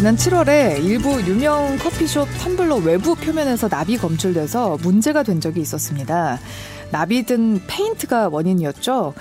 지난 0.00 0.16
7월에 0.16 0.82
일부 0.82 1.20
유명 1.26 1.76
커피숍 1.76 2.26
텀블러 2.38 2.82
외부 2.86 3.14
표면에서 3.14 3.68
납이 3.68 3.98
검출돼서 3.98 4.78
문제가 4.80 5.22
된 5.22 5.42
적이 5.42 5.60
있었습니다. 5.60 6.38
납이 6.90 7.24
든 7.24 7.60
페인트가 7.66 8.30
원인이었죠. 8.30 9.12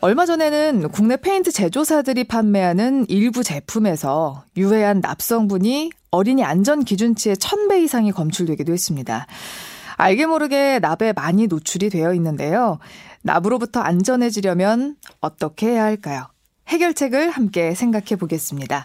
얼마 0.00 0.26
전에는 0.26 0.88
국내 0.88 1.16
페인트 1.16 1.52
제조사들이 1.52 2.24
판매하는 2.24 3.06
일부 3.08 3.44
제품에서 3.44 4.42
유해한 4.56 4.98
납성분이 4.98 5.92
어린이 6.10 6.42
안전 6.42 6.82
기준치의 6.82 7.36
1000배 7.36 7.84
이상이 7.84 8.10
검출되기도 8.10 8.72
했습니다. 8.72 9.28
알게 9.98 10.26
모르게 10.26 10.80
납에 10.80 11.12
많이 11.12 11.46
노출이 11.46 11.90
되어 11.90 12.12
있는데요. 12.14 12.80
납으로부터 13.22 13.78
안전해지려면 13.78 14.96
어떻게 15.20 15.68
해야 15.68 15.84
할까요? 15.84 16.26
해결책을 16.66 17.30
함께 17.30 17.76
생각해 17.76 18.16
보겠습니다. 18.18 18.84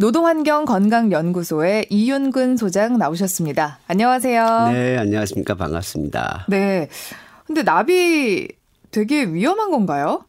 노동환경건강연구소의 0.00 1.88
이윤근 1.90 2.56
소장 2.56 2.96
나오셨습니다. 2.96 3.80
안녕하세요. 3.86 4.70
네, 4.72 4.96
안녕하십니까. 4.96 5.54
반갑습니다. 5.54 6.46
네. 6.48 6.88
근데 7.46 7.62
납이 7.62 8.48
되게 8.90 9.24
위험한 9.24 9.70
건가요? 9.70 10.24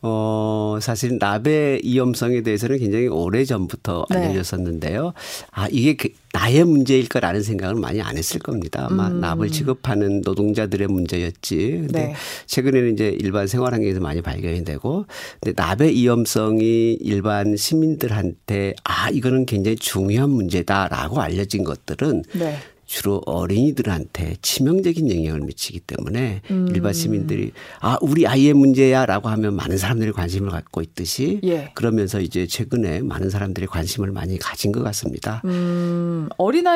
어, 0.00 0.78
사실 0.80 1.18
납의 1.18 1.80
위험성에 1.82 2.42
대해서는 2.42 2.78
굉장히 2.78 3.08
오래 3.08 3.44
전부터 3.44 4.06
네. 4.10 4.18
알려졌었는데요. 4.18 5.12
아, 5.50 5.68
이게 5.70 5.96
그 5.96 6.08
나의 6.32 6.64
문제일 6.64 7.08
거라는 7.08 7.42
생각은 7.42 7.80
많이 7.80 8.00
안 8.00 8.16
했을 8.16 8.38
겁니다. 8.38 8.86
아마 8.88 9.08
음. 9.08 9.20
납을 9.20 9.50
취급하는 9.50 10.20
노동자들의 10.24 10.86
문제였지. 10.86 11.56
근데 11.56 12.06
네. 12.08 12.14
최근에는 12.46 12.92
이제 12.92 13.16
일반 13.18 13.46
생활 13.48 13.72
환경에서 13.72 14.00
많이 14.00 14.22
발견이 14.22 14.64
되고 14.64 15.06
근데 15.40 15.60
납의 15.60 15.94
위험성이 15.94 16.92
일반 17.00 17.56
시민들한테 17.56 18.74
아, 18.84 19.10
이거는 19.10 19.46
굉장히 19.46 19.76
중요한 19.76 20.30
문제다라고 20.30 21.20
알려진 21.20 21.64
것들은 21.64 22.22
네. 22.34 22.58
주로 22.88 23.20
어린이들한테 23.26 24.36
치명적인 24.40 25.14
영향을 25.14 25.40
미치기 25.42 25.80
때문에 25.80 26.40
음. 26.50 26.68
일반 26.70 26.94
시민들이 26.94 27.52
아 27.80 27.98
우리 28.00 28.26
아이의 28.26 28.54
문제야라고 28.54 29.28
하면 29.28 29.54
많은 29.54 29.76
사람들이 29.76 30.10
관심을 30.12 30.48
갖고 30.50 30.80
있듯이 30.80 31.40
예. 31.44 31.70
그러면서 31.74 32.18
이제 32.18 32.46
최근에 32.46 33.02
많은 33.02 33.28
사람들이 33.28 33.66
관심을 33.66 34.10
많이 34.10 34.38
가진 34.38 34.72
것 34.72 34.82
같습니다. 34.82 35.42
음, 35.44 36.30
어린 36.38 36.66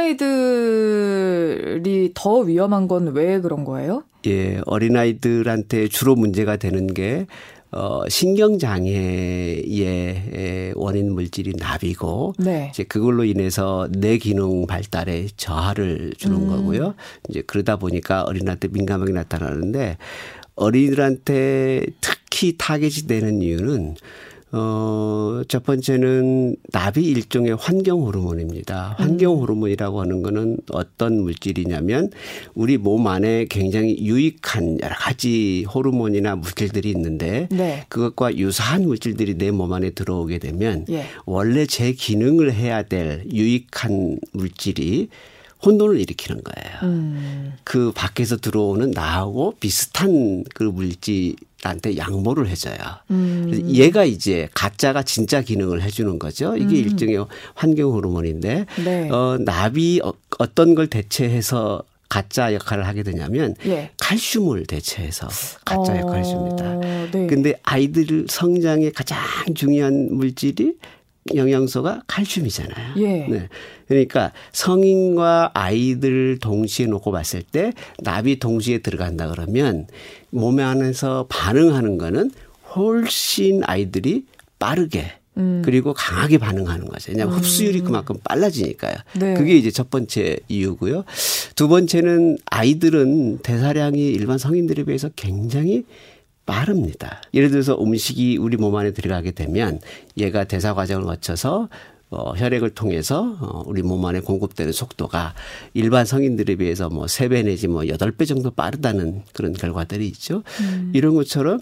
아이들이 0.92 2.10
더 2.14 2.38
위험한 2.41 2.88
건 2.88 3.02
왜 3.14 3.41
그런 3.41 3.64
거예요? 3.64 4.04
예, 4.26 4.60
어린 4.66 4.97
아이들한테 4.97 5.88
주로 5.88 6.14
문제가 6.14 6.56
되는 6.56 6.86
게 6.92 7.26
어, 7.73 8.06
신경장애의 8.06 9.65
원인 10.77 11.15
물질이 11.15 11.55
납이고, 11.59 12.34
네. 12.39 12.69
이제 12.70 12.84
그걸로 12.84 13.25
인해서 13.25 13.89
뇌 13.91 14.19
기능 14.19 14.67
발달에 14.67 15.28
저하를 15.37 16.12
주는 16.19 16.37
음. 16.37 16.48
거고요. 16.48 16.95
이제 17.31 17.43
그러다 17.47 17.77
보니까 17.77 18.25
어린한테 18.25 18.69
민감하게 18.69 19.12
나타나는데, 19.12 19.97
어린이들한테 20.55 21.87
특히 22.03 22.56
타겟이 22.59 23.06
되는 23.09 23.41
이유는 23.41 23.97
어, 24.55 25.42
첫 25.48 25.64
번째는 25.64 26.56
납이 26.72 27.03
일종의 27.03 27.56
환경 27.58 28.03
호르몬입니다. 28.03 28.97
환경 28.98 29.33
음. 29.33 29.39
호르몬이라고 29.41 30.00
하는 30.03 30.20
거는 30.22 30.59
어떤 30.70 31.22
물질이냐면 31.22 32.11
우리 32.55 32.77
몸 32.77 33.06
안에 33.06 33.47
굉장히 33.47 33.97
유익한 33.98 34.78
여러 34.83 34.94
가지 34.94 35.64
호르몬이나 35.64 36.36
물질들이 36.36 36.91
있는데 36.91 37.48
네. 37.50 37.86
그것과 37.89 38.36
유사한 38.36 38.84
물질들이 38.84 39.34
내 39.39 39.50
몸 39.53 39.72
안에 39.72 39.91
들어오게 39.91 40.39
되면 40.39 40.87
예. 40.91 41.06
원래 41.27 41.66
제 41.66 41.93
기능을 41.93 42.53
해야 42.53 42.82
될 42.82 43.25
유익한 43.31 44.19
물질이 44.32 45.09
혼돈을 45.65 46.00
일으키는 46.00 46.43
거예요. 46.43 46.78
음. 46.82 47.53
그 47.65 47.93
밖에서 47.94 48.37
들어오는 48.37 48.91
나하고 48.91 49.55
비슷한 49.60 50.43
그 50.55 50.65
물질 50.65 51.37
한테 51.69 51.97
양보를 51.97 52.49
해줘요. 52.49 52.77
음. 53.11 53.62
얘가 53.69 54.05
이제 54.05 54.49
가짜가 54.55 55.03
진짜 55.03 55.43
기능을 55.43 55.83
해주는 55.83 56.19
거죠. 56.19 56.56
이게 56.56 56.81
음. 56.81 56.91
일종의 56.91 57.27
환경 57.55 57.93
호르몬인데 57.93 58.67
네. 58.84 59.11
어, 59.11 59.39
나비 59.41 60.00
어, 60.03 60.12
어떤 60.39 60.75
걸 60.75 60.89
대체해서 60.89 61.83
가짜 62.09 62.53
역할을 62.53 62.87
하게 62.87 63.03
되냐면 63.03 63.55
예. 63.65 63.91
칼슘을 63.99 64.67
대체해서 64.67 65.28
가짜 65.65 65.95
어, 65.95 65.99
역할을 65.99 66.25
해줍니다. 66.25 66.75
네. 67.11 67.27
근데 67.27 67.55
아이들 67.62 68.27
성장에 68.29 68.91
가장 68.91 69.19
중요한 69.55 70.09
물질이 70.11 70.75
영양소가 71.34 72.03
칼슘이잖아요. 72.06 72.94
예. 72.99 73.27
네. 73.29 73.49
그러니까 73.89 74.33
성인과 74.53 75.53
아이들 75.55 76.39
동시에 76.39 76.87
놓고 76.87 77.12
봤을 77.12 77.43
때 77.43 77.73
납이 78.00 78.39
동시에 78.41 78.79
들어간다 78.79 79.29
그러면 79.29 79.87
몸 80.32 80.59
안에서 80.59 81.26
반응하는 81.28 81.98
거는 81.98 82.31
훨씬 82.75 83.62
아이들이 83.65 84.26
빠르게 84.59 85.12
음. 85.37 85.62
그리고 85.65 85.94
강하게 85.94 86.38
반응하는 86.38 86.87
거죠. 86.87 87.12
왜냐하면 87.12 87.34
음. 87.34 87.38
흡수율이 87.38 87.82
그만큼 87.82 88.16
빨라지니까요. 88.25 88.94
네. 89.19 89.34
그게 89.34 89.56
이제 89.56 89.70
첫 89.70 89.91
번째 89.91 90.38
이유고요. 90.48 91.04
두 91.54 91.69
번째는 91.69 92.38
아이들은 92.47 93.38
대사량이 93.38 94.09
일반 94.09 94.38
성인들에 94.38 94.84
비해서 94.84 95.10
굉장히 95.15 95.84
빠릅니다. 96.44 97.22
예를 97.34 97.50
들어서 97.50 97.81
음식이 97.81 98.37
우리 98.38 98.56
몸 98.56 98.75
안에 98.76 98.93
들어가게 98.93 99.31
되면 99.31 99.81
얘가 100.19 100.44
대사 100.44 100.75
과정을 100.75 101.04
거쳐서 101.04 101.69
어, 102.12 102.34
혈액을 102.37 102.71
통해서 102.71 103.37
어, 103.41 103.62
우리 103.67 103.83
몸 103.83 104.05
안에 104.05 104.21
공급되는 104.21 104.73
속도가 104.73 105.34
일반 105.75 106.05
성인들에 106.05 106.56
비해서 106.56 106.91
뭐 106.91 107.06
3배 107.06 107.45
내지 107.45 107.69
뭐 107.69 107.83
8배 107.83 108.28
정도 108.28 108.50
빠르다는 108.50 109.23
그런 109.33 109.55
결과들이 109.55 110.06
있죠. 110.09 110.43
음. 110.61 110.93
이런 110.95 111.15
것처럼 111.15 111.61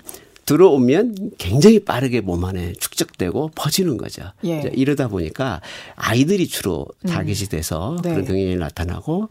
들어오면 0.51 1.31
굉장히 1.39 1.79
빠르게 1.79 2.21
몸 2.21 2.45
안에 2.45 2.73
축적되고 2.73 3.53
퍼지는 3.55 3.97
거죠. 3.97 4.25
예. 4.45 4.69
이러다 4.75 5.07
보니까 5.07 5.61
아이들이 5.95 6.49
주로 6.49 6.87
음. 7.05 7.09
타겟이 7.09 7.49
돼서 7.49 7.93
음. 7.93 8.03
네. 8.03 8.11
그런 8.11 8.25
경향이 8.25 8.57
나타나고 8.57 9.29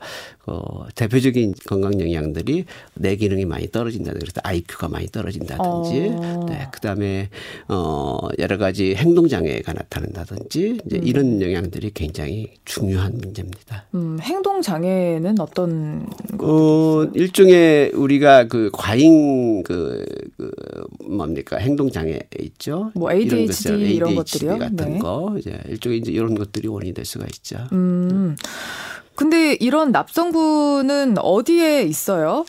어, 0.50 0.88
대표적인 0.96 1.54
건강 1.68 2.02
영향들이 2.02 2.66
뇌 2.96 3.16
기능이 3.16 3.46
많이 3.46 3.70
떨어진다든지 3.70 4.26
그래서 4.26 4.42
IQ가 4.44 4.88
많이 4.88 5.06
떨어진다든지 5.08 6.10
어. 6.16 6.46
네, 6.50 6.68
그다음에 6.72 7.30
어 7.68 8.18
여러 8.40 8.58
가지 8.58 8.96
행동 8.96 9.28
장애가 9.28 9.74
나타난다든지 9.74 10.80
이제 10.88 10.98
음. 10.98 11.04
이런 11.04 11.42
영향들이 11.42 11.92
굉장히 11.94 12.48
중요한 12.66 13.18
문제입니다. 13.18 13.86
음, 13.94 14.18
행동 14.22 14.64
장애는 14.64 15.40
어떤 15.40 16.08
어 16.40 17.04
일종의 17.14 17.92
우리가 17.94 18.48
그 18.48 18.72
과잉 18.74 19.62
그, 19.62 20.04
그 20.36 20.52
뭡니까 21.06 21.58
행동 21.58 21.92
장애 21.92 22.20
있죠. 22.40 22.92
뭐 22.96 23.12
ADHD 23.12 23.70
이런, 23.70 23.82
이런 23.82 24.16
것들이요. 24.16 24.58
같은 24.58 24.94
네. 24.94 24.98
거 24.98 25.36
이제 25.38 25.60
일종의 25.68 26.00
이제 26.00 26.12
이런 26.12 26.34
것들이 26.34 26.68
원인이 26.68 26.96
될 26.96 27.06
수가 27.06 27.26
있죠. 27.36 27.68
음. 27.72 28.36
근데 29.20 29.58
이런 29.60 29.92
납성분은 29.92 31.18
어디에 31.18 31.84
있어요? 31.84 32.46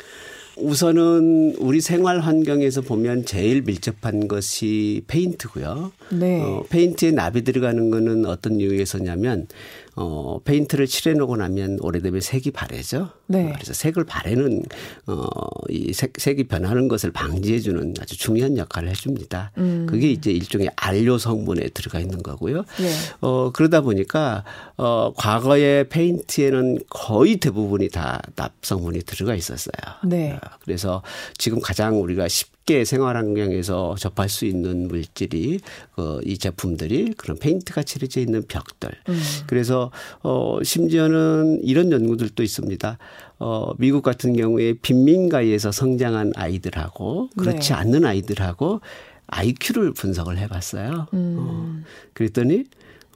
우선은 0.57 1.57
우리 1.59 1.81
생활 1.81 2.21
환경에서 2.21 2.83
보면 2.83 3.25
제일 3.25 3.63
밀접한 3.63 4.29
것이 4.29 5.03
페인트고요. 5.09 5.91
네. 6.11 6.41
어, 6.41 6.63
페인트에 6.71 7.11
납이 7.11 7.43
들어가는 7.43 7.91
거는 7.91 8.25
어떤 8.25 8.61
이유에서냐면 8.61 9.49
어, 9.97 10.39
페인트를 10.45 10.87
칠해 10.87 11.17
놓고 11.17 11.37
나면 11.37 11.78
오래되면 11.81 12.21
색이 12.21 12.53
바래죠. 12.53 13.11
네. 13.27 13.53
그래서 13.55 13.73
색을 13.73 14.05
바래는 14.05 14.62
어, 15.06 15.27
이 15.69 15.93
색, 15.93 16.12
색이 16.17 16.45
변하는 16.45 16.89
것을 16.89 17.10
방지해 17.13 17.60
주는 17.60 17.95
아주 18.01 18.16
중요한 18.16 18.57
역할을 18.57 18.89
해 18.91 18.95
줍니다. 18.95 19.53
음. 19.59 19.87
그게 19.89 20.10
이제 20.10 20.31
일종의 20.31 20.71
안료 20.77 21.19
성분에 21.19 21.69
들어가 21.71 22.01
있는 22.01 22.22
거고요. 22.22 22.65
네. 22.78 22.92
어, 23.21 23.51
그러다 23.53 23.81
보니까 23.81 24.45
어, 24.77 25.13
과거에 25.16 25.89
페인트에는 25.89 26.81
거의 26.89 27.37
대부분이 27.37 27.89
다 27.89 28.21
납성분이 28.37 29.01
들어가 29.03 29.34
있었어요. 29.34 29.72
네. 30.04 30.33
어, 30.33 30.39
그래서 30.63 31.03
지금 31.37 31.60
가장 31.60 32.01
우리가 32.01 32.28
쉽게 32.28 32.59
생활 32.84 33.17
환경에서 33.17 33.97
접할 33.99 34.28
수 34.28 34.45
있는 34.45 34.89
물질이 34.89 35.61
그, 35.95 36.21
이 36.25 36.39
제품들이 36.39 37.15
그런 37.17 37.39
페인트가 37.39 37.83
칠해져 37.83 38.21
있는 38.21 38.43
벽들. 38.47 38.91
음. 39.09 39.21
그래서 39.47 39.91
어 40.22 40.59
심지어는 40.63 41.61
이런 41.63 41.93
연구들도 41.93 42.43
있습니다. 42.43 42.99
어 43.39 43.72
미국 43.78 44.03
같은 44.03 44.34
경우에 44.34 44.75
빈민가에서 44.75 45.72
성장한 45.72 46.33
아이들하고 46.37 47.31
그렇지 47.37 47.69
네. 47.71 47.75
않는 47.75 48.05
아이들하고 48.05 48.81
IQ를 49.28 49.93
분석을 49.93 50.39
해봤어요. 50.39 51.07
음. 51.15 51.37
어, 51.39 51.83
그랬더니 52.15 52.65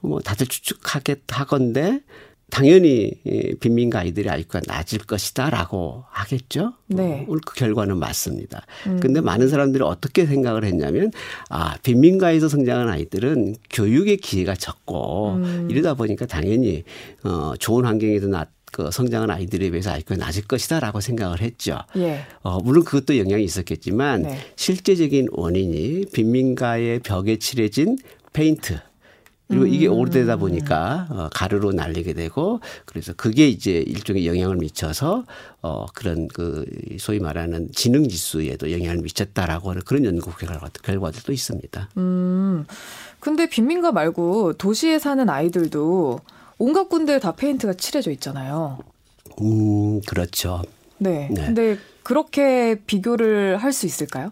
뭐 0.01 0.19
다들 0.19 0.47
추측하겠 0.47 1.21
하건데 1.27 2.01
당연히 2.49 3.11
빈민가 3.59 3.99
아이들의 3.99 4.31
IQ가 4.31 4.61
낮을 4.67 4.99
것이다라고 4.99 6.05
하겠죠. 6.09 6.73
네. 6.87 7.25
어, 7.27 7.35
그 7.45 7.55
결과는 7.55 7.97
맞습니다. 7.97 8.65
음. 8.87 8.99
근데 8.99 9.19
많은 9.19 9.49
사람들이 9.49 9.83
어떻게 9.83 10.25
생각을 10.25 10.63
했냐면 10.63 11.11
아 11.49 11.75
빈민가에서 11.83 12.47
성장한 12.47 12.89
아이들은 12.89 13.55
교육의 13.71 14.17
기회가 14.17 14.55
적고 14.55 15.33
음. 15.35 15.67
이러다 15.69 15.95
보니까 15.95 16.25
당연히 16.25 16.83
어 17.23 17.53
좋은 17.57 17.85
환경에서 17.85 18.27
낳, 18.27 18.45
그 18.71 18.91
성장한 18.91 19.31
아이들에 19.31 19.69
비해서 19.69 19.91
IQ가 19.91 20.17
낮을 20.17 20.43
것이다라고 20.43 21.01
생각을 21.01 21.41
했죠. 21.41 21.79
예. 21.97 22.25
어, 22.41 22.59
물론 22.59 22.83
그것도 22.83 23.17
영향이 23.17 23.43
있었겠지만 23.43 24.23
네. 24.23 24.37
실제적인 24.55 25.29
원인이 25.31 26.05
빈민가의 26.13 26.99
벽에 26.99 27.37
칠해진 27.37 27.97
페인트 28.33 28.79
그리고 29.47 29.65
이게 29.67 29.87
음. 29.87 29.93
오래되다 29.93 30.37
보니까 30.37 31.07
어, 31.09 31.29
가루로 31.33 31.71
날리게 31.71 32.13
되고 32.13 32.61
그래서 32.85 33.13
그게 33.13 33.47
이제 33.47 33.83
일종의 33.85 34.25
영향을 34.25 34.55
미쳐서 34.57 35.23
어 35.61 35.85
그런 35.93 36.27
그 36.27 36.65
소위 36.99 37.19
말하는 37.19 37.69
지능 37.73 38.07
지수에도 38.07 38.71
영향을 38.71 38.97
미쳤다라고 39.03 39.69
하는 39.69 39.81
그런 39.85 40.05
연구 40.05 40.31
결과, 40.35 40.69
결과들도 40.81 41.31
있습니다. 41.31 41.89
음. 41.97 42.65
근데 43.19 43.47
빈민가 43.47 43.91
말고 43.91 44.53
도시에 44.53 44.97
사는 44.99 45.29
아이들도 45.29 46.19
온갖 46.57 46.89
군데 46.89 47.19
다 47.19 47.33
페인트가 47.35 47.73
칠해져 47.73 48.11
있잖아요. 48.11 48.79
음, 49.41 50.01
그렇죠. 50.01 50.61
네. 50.97 51.27
네. 51.31 51.45
근데 51.45 51.77
그렇게 52.03 52.79
비교를 52.85 53.57
할 53.57 53.73
수 53.73 53.85
있을까요? 53.85 54.31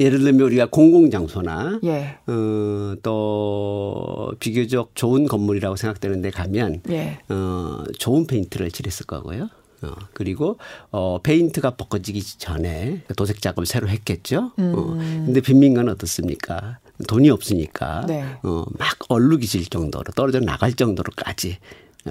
예를 0.00 0.20
들면 0.20 0.40
우리가 0.46 0.66
공공장소나 0.70 1.80
예. 1.84 2.18
어, 2.26 2.94
또 3.02 4.32
비교적 4.40 4.90
좋은 4.94 5.26
건물이라고 5.26 5.76
생각되는 5.76 6.20
데 6.22 6.30
가면 6.30 6.82
예. 6.90 7.18
어, 7.28 7.84
좋은 7.98 8.26
페인트를 8.26 8.70
칠했을 8.70 9.06
거고요. 9.06 9.48
어, 9.82 9.94
그리고 10.12 10.58
어, 10.90 11.18
페인트가 11.22 11.70
벗겨지기 11.70 12.38
전에 12.38 13.02
도색 13.16 13.40
작업을 13.40 13.66
새로 13.66 13.88
했겠죠. 13.88 14.46
어, 14.46 14.52
음. 14.58 14.74
어, 14.76 14.84
근데 15.26 15.40
빈민가는 15.40 15.92
어떻습니까? 15.92 16.78
돈이 17.08 17.28
없으니까 17.30 18.06
네. 18.06 18.24
어, 18.42 18.64
막 18.78 18.96
얼룩이 19.08 19.46
질 19.46 19.66
정도로 19.66 20.12
떨어져 20.14 20.40
나갈 20.40 20.72
정도로까지 20.74 21.58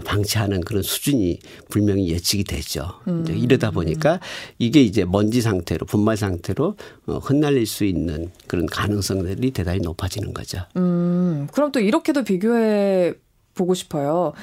방치하는 0.01 0.61
그런 0.61 0.81
수준이 0.81 1.39
분명히 1.69 2.09
예측이 2.09 2.43
되죠. 2.43 2.87
음. 3.07 3.25
이러다 3.27 3.71
보니까 3.71 4.19
이게 4.57 4.81
이제 4.81 5.05
먼지 5.05 5.41
상태로 5.41 5.85
분말 5.85 6.17
상태로 6.17 6.75
어, 7.07 7.17
흩날릴 7.17 7.65
수 7.65 7.85
있는 7.85 8.31
그런 8.47 8.65
가능성들이 8.65 9.51
대단히 9.51 9.79
높아지는 9.79 10.33
거죠. 10.33 10.59
음. 10.77 11.47
그럼 11.51 11.71
또 11.71 11.79
이렇게도 11.79 12.23
비교해 12.23 13.13
보고 13.53 13.73
싶어요. 13.73 14.33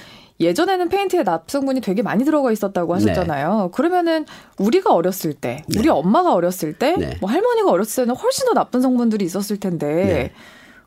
예전에는 0.41 0.89
페인트에 0.89 1.23
납성분이 1.23 1.83
되게 1.83 2.01
많이 2.01 2.25
들어가 2.25 2.51
있었다고 2.51 2.95
하셨잖아요. 2.95 3.63
네. 3.65 3.69
그러면은 3.73 4.25
우리가 4.59 4.95
어렸을 4.95 5.35
때, 5.35 5.63
네. 5.69 5.79
우리 5.79 5.89
엄마가 5.91 6.33
어렸을 6.33 6.73
때, 6.73 6.97
네. 6.97 7.19
뭐 7.21 7.29
할머니가 7.29 7.71
어렸을 7.71 8.05
때는 8.05 8.17
훨씬 8.17 8.47
더 8.47 8.55
나쁜 8.55 8.81
성분들이 8.81 9.25
있었을 9.27 9.61
텐데 9.61 9.87
네. 9.87 10.33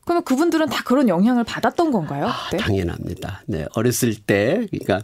그러면 0.05 0.23
그분들은 0.23 0.67
다 0.67 0.83
그런 0.83 1.07
영향을 1.07 1.43
받았던 1.43 1.91
건가요? 1.91 2.27
아, 2.27 2.49
당연합니다. 2.57 3.43
네. 3.47 3.65
어렸을 3.75 4.15
때, 4.15 4.67
그러니까 4.69 5.01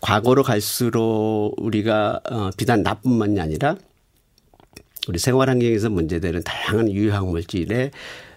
과거로 0.00 0.42
갈수록 0.42 1.54
우리가 1.58 2.20
어, 2.30 2.50
비단 2.56 2.82
나뿐만이 2.82 3.40
아니라 3.40 3.76
우리 5.08 5.18
생활 5.18 5.48
환경에서 5.48 5.90
문제되는 5.90 6.42
다양한 6.44 6.90
유해학 6.90 7.26
물질의 7.28 7.90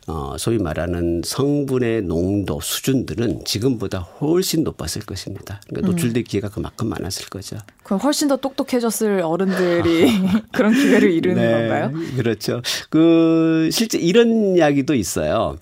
어, 0.05 0.35
소위 0.37 0.57
말하는 0.57 1.21
성분의 1.23 2.01
농도 2.01 2.59
수준들은 2.59 3.45
지금보다 3.45 3.99
훨씬 3.99 4.63
높았을 4.63 5.03
것입니다. 5.03 5.61
그러니까 5.67 5.87
음. 5.87 5.91
노출될 5.91 6.23
기회가 6.25 6.49
그만큼 6.49 6.89
많았을 6.89 7.27
거죠. 7.29 7.57
그럼 7.83 8.01
훨씬 8.01 8.27
더 8.27 8.35
똑똑해졌을 8.35 9.21
어른들이 9.21 10.11
그런 10.51 10.73
기회를 10.73 11.09
이루는 11.09 11.41
네, 11.41 11.51
건가요? 11.51 11.91
그렇죠. 12.17 12.61
그 12.89 13.69
실제 13.71 13.97
이런 13.97 14.57
이야기도 14.57 14.93
있어요. 14.93 15.57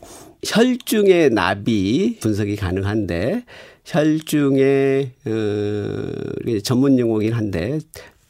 혈중의 0.46 1.32
납이 1.32 2.18
분석이 2.20 2.56
가능한데 2.56 3.44
혈중의 3.86 5.12
어 5.26 6.60
전문 6.64 6.98
용어긴 7.00 7.34
한데 7.34 7.80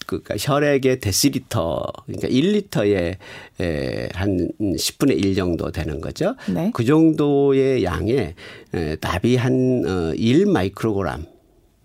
그니까 0.06 0.36
혈액의 0.38 1.00
데시리터 1.00 1.84
그러니까 2.06 2.28
1리터에 2.28 3.16
에 3.60 4.10
한 4.13 4.50
10분의 4.60 5.24
1 5.24 5.36
정도 5.36 5.72
되는 5.72 6.02
거죠. 6.02 6.36
네. 6.54 6.72
그 6.74 6.84
정도의 6.84 7.84
양의 7.84 8.36
에, 8.74 8.98
납이 9.00 9.36
한 9.36 9.84
어, 9.86 10.13
1 10.16 10.46
마이크로그램 10.48 11.25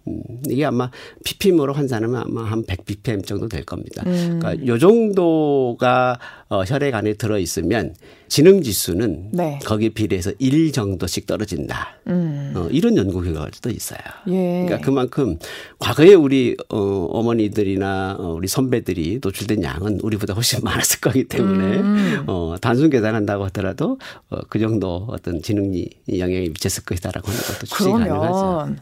음, 0.09 0.21
이게 0.49 0.65
아마 0.65 0.91
ppm으로 1.25 1.73
환산하면 1.73 2.23
아마 2.27 2.45
한 2.45 2.65
100ppm 2.65 3.27
정도 3.27 3.49
될 3.49 3.65
겁니다. 3.65 4.03
음. 4.07 4.39
그러니까 4.41 4.67
요 4.67 4.79
정도가 4.79 6.19
어, 6.49 6.63
혈액 6.63 6.95
안에 6.95 7.15
들어 7.15 7.39
있으면 7.39 7.95
지능 8.29 8.63
지수는 8.63 9.31
네. 9.33 9.59
거기에 9.65 9.91
비례해서 9.91 10.33
1 10.39 10.73
정도씩 10.73 11.27
떨어진다. 11.27 11.99
음. 12.09 12.53
어, 12.57 12.69
이런 12.71 12.97
연구 12.97 13.21
결과도 13.23 13.71
있어요. 13.71 13.99
예. 14.29 14.65
그러니까 14.65 14.79
그만큼 14.79 15.39
과거에 15.79 16.15
우리 16.15 16.57
어, 16.69 16.79
어머니들이나 16.79 18.17
어, 18.19 18.35
우리 18.35 18.49
선배들이 18.49 19.21
노출된 19.23 19.63
양은 19.63 20.01
우리보다 20.03 20.35
훨씬 20.35 20.61
많았을 20.63 21.01
거기 21.01 21.25
때문에 21.25 21.77
음. 21.79 22.25
어, 22.27 22.57
단순 22.61 22.91
계산한다고 22.91 23.45
하더라도 23.47 23.99
어, 24.31 24.41
그 24.49 24.59
정도 24.59 25.07
어떤 25.11 25.43
지능이 25.43 25.89
영향이 26.17 26.49
미쳤을 26.51 26.85
것이다라고 26.85 27.29
하는 27.29 27.41
것도 27.43 27.67
추측이 27.67 27.91
가능하죠. 27.91 28.77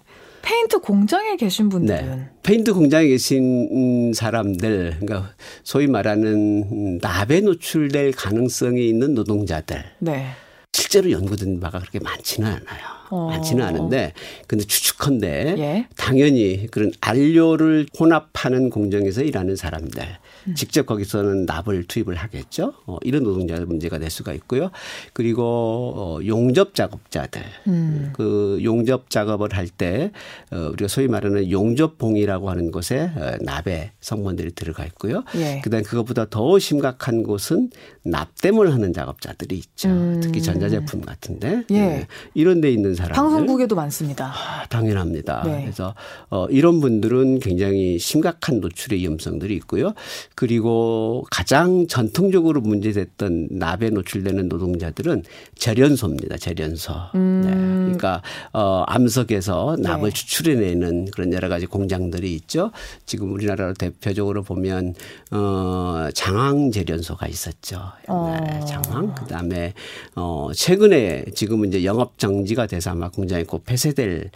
페인트 0.45 0.79
공장에 0.81 1.37
계신 1.37 1.71
분들은 1.71 2.17
네. 2.17 2.29
페인트 2.43 2.75
공장에 2.75 3.09
계신 3.09 4.13
사람들 4.15 4.99
그러니까 5.01 5.31
소위 5.63 5.87
말하는 5.87 6.99
납에 6.99 7.41
노출될 7.41 8.13
가능성이 8.13 8.89
있는 8.89 9.15
노동자들 9.15 9.83
네. 10.01 10.27
실제로 10.73 11.11
연구된 11.11 11.61
바가 11.61 11.79
그렇게 11.79 11.99
많지는 11.99 12.49
않아요. 12.49 12.95
어. 13.11 13.29
많지는 13.29 13.65
않은데 13.65 14.13
근데 14.47 14.65
추측컨대 14.65 15.55
예? 15.59 15.87
당연히 15.97 16.67
그런 16.71 16.93
안료를 17.01 17.87
혼합하는 17.99 18.71
공정에서 18.71 19.23
일하는 19.23 19.57
사람들 19.57 20.03
음. 20.03 20.24
직접 20.55 20.87
거기서는 20.87 21.47
납을 21.47 21.85
투입을 21.85 22.15
하겠죠. 22.15 22.75
어, 22.87 22.99
이런 23.03 23.25
노동자 23.25 23.59
문제가 23.65 23.99
될 23.99 24.11
수가 24.11 24.33
있고요. 24.35 24.71
그리고 25.13 25.93
어, 25.97 26.19
용접 26.27 26.75
작업자들 26.75 27.43
음. 27.67 28.11
그 28.15 28.61
용접 28.63 29.11
작업을 29.11 29.53
할 29.53 29.65
때 29.77 30.13
어, 30.51 30.71
우리가 30.73 30.89
소위 30.89 31.09
말하는 31.09 31.51
용접봉이라고 31.51 32.51
하는 32.51 32.71
곳에 32.71 33.11
어, 33.17 33.37
납의 33.41 33.93
성분들이 34.01 34.53
들어가 34.53 34.85
있고요. 34.87 35.25
예. 35.37 35.61
그다음 35.63 35.81
에 35.81 35.83
그것보다 35.83 36.27
더 36.31 36.59
심각한 36.59 37.23
곳은 37.23 37.71
납땜을 38.05 38.73
하는 38.73 38.93
작업자들이 38.93 39.57
있죠. 39.57 39.89
음. 39.89 40.21
특히 40.23 40.43
전자제품 40.43 41.01
같은데 41.01 41.65
예. 41.71 41.75
네. 41.75 42.07
이런 42.35 42.61
데 42.61 42.71
있는 42.71 42.95
사람들 42.95 43.17
방송국에도 43.17 43.75
많습니다. 43.75 44.27
아, 44.27 44.67
당연합니다. 44.69 45.43
네. 45.45 45.63
그래서 45.63 45.95
어, 46.31 46.47
이런 46.51 46.81
분들은 46.81 47.41
굉장히 47.41 47.99
심각한 47.99 48.61
노출의 48.61 49.01
위험성들이 49.01 49.55
있고요. 49.57 49.95
그리고 50.35 51.25
가장 51.31 51.87
전통적으로 51.87 52.61
문제됐던 52.61 53.49
납에 53.53 53.91
노출되는 53.91 54.49
노동자들은 54.49 55.23
재련소입니다. 55.55 56.37
재련소. 56.39 56.93
음. 57.15 57.43
네. 57.45 57.51
그러니까 57.85 58.23
어 58.53 58.85
암석에서 58.87 59.77
납을 59.81 60.11
네. 60.11 60.15
추출해내는 60.15 61.07
그런 61.13 61.33
여러 61.33 61.49
가지 61.49 61.67
공장들이 61.67 62.35
있죠. 62.35 62.73
지금 63.07 63.33
우리나라로 63.33 63.75
대표적으로 63.75 64.43
보면 64.43 64.95
어 65.31 66.09
장항 66.15 66.73
재련소가 66.73 67.29
있었죠. 67.29 67.81
옛날에 68.09 68.61
어. 68.61 68.65
장항. 68.65 69.15
그다음에 69.15 69.75
어 70.17 70.51
최근에 70.55 71.27
지금은 71.35 71.69
이제 71.69 71.85
영업 71.85 72.19
정지가 72.19 72.67
돼서 72.67 72.91
아마 72.91 73.09
공장이 73.09 73.45
곧 73.45 73.63
폐쇄될 73.65 74.31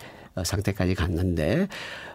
상태까지 0.45 0.95
갔는데 0.95 1.69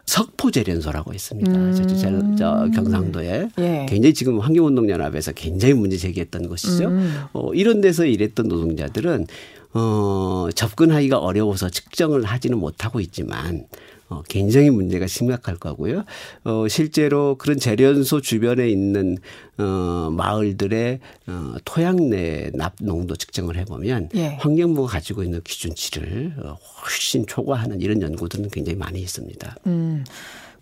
석포재련소라고 0.06 1.14
있습니다. 1.14 1.52
음. 1.52 1.74
저, 1.74 1.88
저, 1.88 2.36
저, 2.36 2.70
경상도에 2.74 3.50
예. 3.60 3.86
굉장히 3.88 4.14
지금 4.14 4.40
환경운동연합에서 4.40 5.32
굉장히 5.32 5.74
문제 5.74 5.98
제기했던 5.98 6.50
곳이죠. 6.50 6.88
음. 6.88 7.22
어, 7.34 7.54
이런 7.54 7.82
데서 7.82 8.06
일했던 8.06 8.48
노동자들은 8.48 9.28
어, 9.76 10.50
접근하기가 10.54 11.18
어려워서 11.18 11.70
측정을 11.70 12.26
하지는 12.26 12.58
못하고 12.60 13.00
있지만 13.00 13.66
어, 14.14 14.24
굉장히 14.30 14.70
문제가 14.70 15.08
심각할 15.08 15.56
거고요. 15.58 16.04
어, 16.44 16.68
실제로 16.68 17.36
그런 17.38 17.58
재련소 17.58 18.22
주변에 18.22 18.70
있는 18.70 19.18
어, 19.58 20.10
마을들의 20.12 21.00
어, 21.28 21.56
토양 21.66 22.10
내 22.10 22.52
납 22.54 22.74
농도 22.82 23.16
측정을 23.16 23.58
해보면 23.58 24.10
예. 24.16 24.38
환경부가 24.40 24.88
가지고 24.88 25.24
있는 25.24 25.42
기준치를 25.44 26.34
어, 26.44 26.58
훨씬 26.82 27.26
초과하는 27.26 27.82
이런 27.82 28.02
연구들은 28.02 28.50
굉장히 28.50 28.78
많이 28.78 29.00
있습니다. 29.02 29.56
음. 29.68 30.04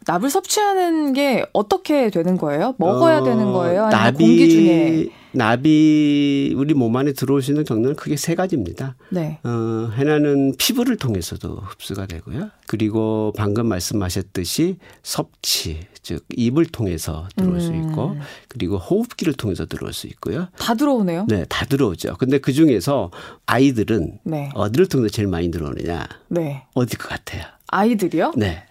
납을 0.07 0.29
섭취하는 0.29 1.13
게 1.13 1.45
어떻게 1.53 2.09
되는 2.09 2.37
거예요? 2.37 2.75
먹어야 2.77 3.19
어, 3.19 3.23
되는 3.23 3.51
거예요? 3.51 3.85
아니면 3.85 4.13
공기 4.13 4.49
중에 4.49 5.09
나비 5.33 6.53
우리 6.57 6.73
몸 6.73 6.95
안에 6.95 7.13
들어올 7.13 7.41
수 7.41 7.51
있는 7.51 7.63
경로는 7.63 7.95
크게 7.95 8.17
세 8.17 8.35
가지입니다. 8.35 8.95
네. 9.09 9.39
어, 9.43 9.49
하나는 9.91 10.53
피부를 10.57 10.97
통해서도 10.97 11.55
흡수가 11.55 12.07
되고요. 12.07 12.49
그리고 12.67 13.31
방금 13.37 13.67
말씀하셨듯이 13.67 14.77
섭취, 15.03 15.81
즉 16.01 16.25
입을 16.35 16.65
통해서 16.65 17.27
들어올 17.35 17.55
음. 17.55 17.59
수 17.59 17.73
있고 17.73 18.17
그리고 18.47 18.77
호흡기를 18.77 19.33
통해서 19.33 19.65
들어올 19.65 19.93
수 19.93 20.07
있고요. 20.07 20.47
다 20.57 20.73
들어오네요. 20.73 21.27
네, 21.29 21.45
다 21.47 21.65
들어오죠. 21.65 22.17
근데 22.17 22.39
그 22.39 22.51
중에서 22.51 23.11
아이들은 23.45 24.19
네. 24.23 24.49
어디를 24.55 24.87
통해서 24.87 25.13
제일 25.13 25.27
많이 25.27 25.51
들어오느냐? 25.51 26.07
네. 26.29 26.63
어디 26.73 26.97
것 26.97 27.07
같아요? 27.07 27.43
아이들이요? 27.67 28.33
네. 28.35 28.63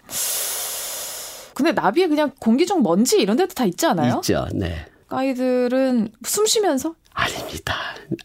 근데 1.55 1.73
나비에 1.73 2.09
그냥 2.09 2.33
공기 2.39 2.67
중 2.67 2.83
먼지 2.83 3.21
이런 3.21 3.37
데도 3.37 3.55
다 3.55 3.65
있지 3.65 3.87
않아요? 3.87 4.17
있죠. 4.17 4.47
네. 4.55 4.87
아이들은 5.09 6.13
숨 6.25 6.47
쉬면서? 6.47 6.95
아닙니다. 7.13 7.75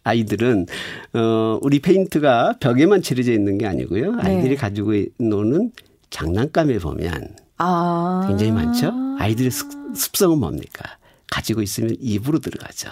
아이들은 0.03 0.67
어 1.13 1.59
우리 1.61 1.79
페인트가 1.79 2.57
벽에만 2.59 3.01
칠해져 3.01 3.31
있는 3.33 3.57
게 3.57 3.65
아니고요. 3.65 4.13
아이들이 4.19 4.49
네. 4.49 4.55
가지고 4.55 4.93
노는 5.17 5.71
장난감에 6.11 6.77
보면 6.79 7.35
아. 7.57 8.25
굉장히 8.27 8.51
많죠. 8.51 8.91
아이들의 9.19 9.51
습성은 9.51 10.39
뭡니까? 10.39 10.83
가지고 11.31 11.61
있으면 11.61 11.95
입으로 11.99 12.39
들어가죠. 12.39 12.89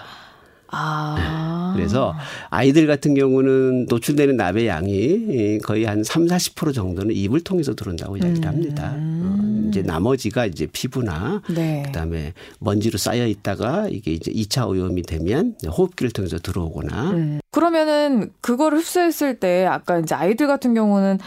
아. 0.74 1.14
네. 1.18 1.54
그래서 1.74 2.14
아이들 2.50 2.86
같은 2.86 3.14
경우는 3.14 3.86
노출되는 3.88 4.36
납의 4.36 4.66
양이 4.68 5.58
거의 5.58 5.84
한 5.84 6.04
3, 6.04 6.26
40% 6.26 6.72
정도는 6.72 7.14
입을 7.14 7.40
통해서 7.40 7.74
들어온다고 7.74 8.16
이야기를 8.16 8.46
합니다. 8.46 8.92
음. 8.94 9.64
어, 9.64 9.68
이제 9.68 9.82
나머지가 9.82 10.46
이제 10.46 10.66
피부나 10.72 11.42
네. 11.50 11.82
그다음에 11.86 12.32
먼지로 12.60 12.96
쌓여 12.96 13.26
있다가 13.26 13.88
이게 13.90 14.12
이제 14.12 14.30
2차 14.30 14.68
오염이 14.68 15.02
되면 15.02 15.56
호흡기를 15.66 16.12
통해서 16.12 16.38
들어오거나 16.38 17.10
음. 17.10 17.40
그러면은 17.50 18.30
그걸 18.40 18.74
흡수했을 18.74 19.40
때 19.40 19.66
아까 19.66 19.98
이제 19.98 20.14
아이들 20.14 20.46
같은 20.46 20.74
경우는 20.74 21.18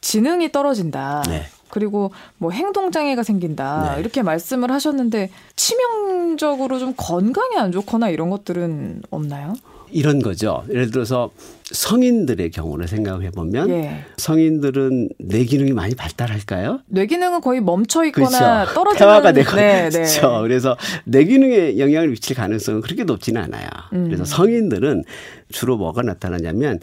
지능이 0.00 0.52
떨어진다. 0.52 1.22
네. 1.28 1.44
그리고 1.74 2.12
뭐 2.38 2.52
행동 2.52 2.92
장애가 2.92 3.24
생긴다. 3.24 3.94
네. 3.96 4.00
이렇게 4.00 4.22
말씀을 4.22 4.70
하셨는데 4.70 5.30
치명적으로 5.56 6.78
좀 6.78 6.94
건강에 6.96 7.56
안 7.56 7.72
좋거나 7.72 8.10
이런 8.10 8.30
것들은 8.30 9.02
없나요? 9.10 9.54
이런 9.90 10.22
거죠. 10.22 10.64
예를 10.70 10.92
들어서 10.92 11.30
성인들의 11.64 12.52
경우를 12.52 12.86
생각해 12.86 13.30
보면 13.30 13.70
예. 13.70 14.04
성인들은 14.18 15.08
뇌 15.18 15.44
기능이 15.44 15.72
많이 15.72 15.96
발달할까요? 15.96 16.80
뇌 16.86 17.06
기능은 17.06 17.40
거의 17.40 17.60
멈춰 17.60 18.04
있거나 18.04 18.64
그렇죠. 18.66 18.74
떨어지는 18.74 18.98
퇴화가 18.98 19.32
되고 19.32 19.56
네, 19.56 19.88
네. 19.90 19.90
그렇죠. 19.90 20.42
그래서 20.42 20.76
뇌 21.04 21.24
기능에 21.24 21.78
영향을 21.78 22.08
미칠 22.08 22.36
가능성은 22.36 22.82
그렇게 22.82 23.02
높지는 23.02 23.42
않아요. 23.42 23.66
음. 23.94 24.04
그래서 24.04 24.24
성인들은 24.24 25.02
주로 25.48 25.76
뭐가 25.76 26.02
나타나냐면 26.02 26.78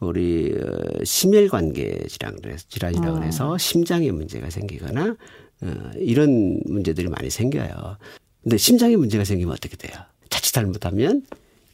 우리 0.00 0.52
어, 0.54 1.04
심혈 1.04 1.48
관계 1.48 1.98
질환 2.08 2.36
질환이라고 2.68 3.18
어. 3.18 3.20
해서 3.20 3.58
심장에 3.58 4.10
문제가 4.10 4.50
생기거나 4.50 5.16
어, 5.62 5.90
이런 5.96 6.60
문제들이 6.64 7.08
많이 7.08 7.30
생겨요. 7.30 7.96
근데 8.42 8.56
심장에 8.56 8.96
문제가 8.96 9.24
생기면 9.24 9.52
어떻게 9.52 9.76
돼요? 9.76 9.92
자칫 10.30 10.52
잘못하면 10.52 11.22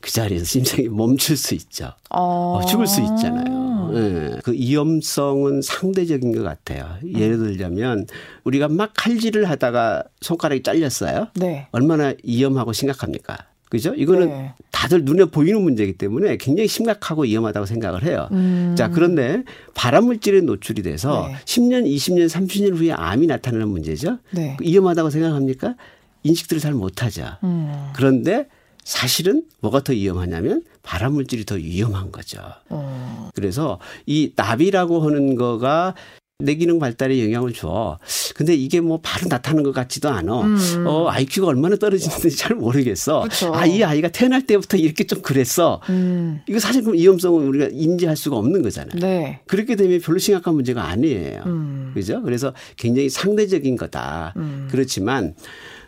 그 0.00 0.10
자리에서 0.10 0.44
심장이 0.44 0.88
멈출 0.88 1.36
수 1.36 1.54
있죠. 1.54 1.92
어. 2.10 2.58
어, 2.58 2.66
죽을 2.66 2.86
수 2.86 3.00
있잖아요. 3.00 3.90
네. 3.92 4.40
그 4.42 4.52
위험성은 4.52 5.62
상대적인 5.62 6.32
것 6.34 6.42
같아요. 6.42 6.96
예를 7.04 7.38
들자면 7.38 8.06
우리가 8.44 8.68
막 8.68 8.92
칼질을 8.96 9.48
하다가 9.48 10.04
손가락이 10.20 10.62
잘렸어요. 10.62 11.28
네. 11.34 11.68
얼마나 11.70 12.12
위험하고 12.24 12.72
심각합니까? 12.72 13.38
그죠? 13.68 13.94
이거는 13.94 14.28
네. 14.28 14.54
다들 14.70 15.04
눈에 15.04 15.24
보이는 15.24 15.60
문제이기 15.60 15.94
때문에 15.94 16.36
굉장히 16.36 16.68
심각하고 16.68 17.22
위험하다고 17.22 17.66
생각을 17.66 18.04
해요. 18.04 18.28
음. 18.32 18.74
자, 18.76 18.88
그런데 18.90 19.42
발암 19.74 20.04
물질에 20.04 20.40
노출이 20.42 20.82
돼서 20.82 21.28
네. 21.28 21.36
10년, 21.44 21.84
20년, 21.84 22.28
30년 22.28 22.76
후에 22.76 22.92
암이 22.92 23.26
나타나는 23.26 23.68
문제죠. 23.68 24.18
네. 24.30 24.56
위험하다고 24.60 25.10
생각합니까? 25.10 25.74
인식들을 26.22 26.60
잘 26.60 26.74
못하죠. 26.74 27.24
음. 27.42 27.90
그런데 27.94 28.46
사실은 28.84 29.42
뭐가 29.60 29.82
더 29.82 29.92
위험하냐면 29.92 30.62
발암 30.84 31.14
물질이 31.14 31.44
더 31.44 31.56
위험한 31.56 32.12
거죠. 32.12 32.38
어. 32.68 33.30
그래서 33.34 33.80
이 34.06 34.32
나비라고 34.36 35.00
하는 35.00 35.34
거가 35.34 35.94
내 36.38 36.54
기능 36.54 36.78
발달에 36.78 37.22
영향을 37.24 37.54
줘. 37.54 37.98
근데 38.34 38.54
이게 38.54 38.80
뭐 38.80 39.00
바로 39.02 39.26
나타나는 39.26 39.62
것 39.62 39.72
같지도 39.72 40.10
않아. 40.10 40.42
음. 40.42 40.84
어, 40.86 41.08
IQ가 41.08 41.46
얼마나 41.46 41.76
떨어지는지 41.76 42.36
잘 42.36 42.54
모르겠어. 42.56 43.22
그쵸. 43.22 43.54
아, 43.54 43.64
이 43.64 43.82
아이가 43.82 44.08
태어날 44.08 44.42
때부터 44.46 44.76
이렇게 44.76 45.04
좀 45.04 45.22
그랬어. 45.22 45.80
음. 45.88 46.40
이거 46.46 46.58
사실 46.58 46.82
그럼 46.82 46.96
위험성은 46.96 47.46
우리가 47.46 47.68
인지할 47.72 48.16
수가 48.16 48.36
없는 48.36 48.60
거잖아요. 48.60 49.00
네. 49.00 49.40
그렇게 49.46 49.76
되면 49.76 49.98
별로 50.00 50.18
심각한 50.18 50.54
문제가 50.54 50.84
아니에요. 50.84 51.42
음. 51.46 51.92
그죠? 51.94 52.20
그래서 52.20 52.52
굉장히 52.76 53.08
상대적인 53.08 53.76
거다. 53.76 54.34
음. 54.36 54.68
그렇지만 54.70 55.34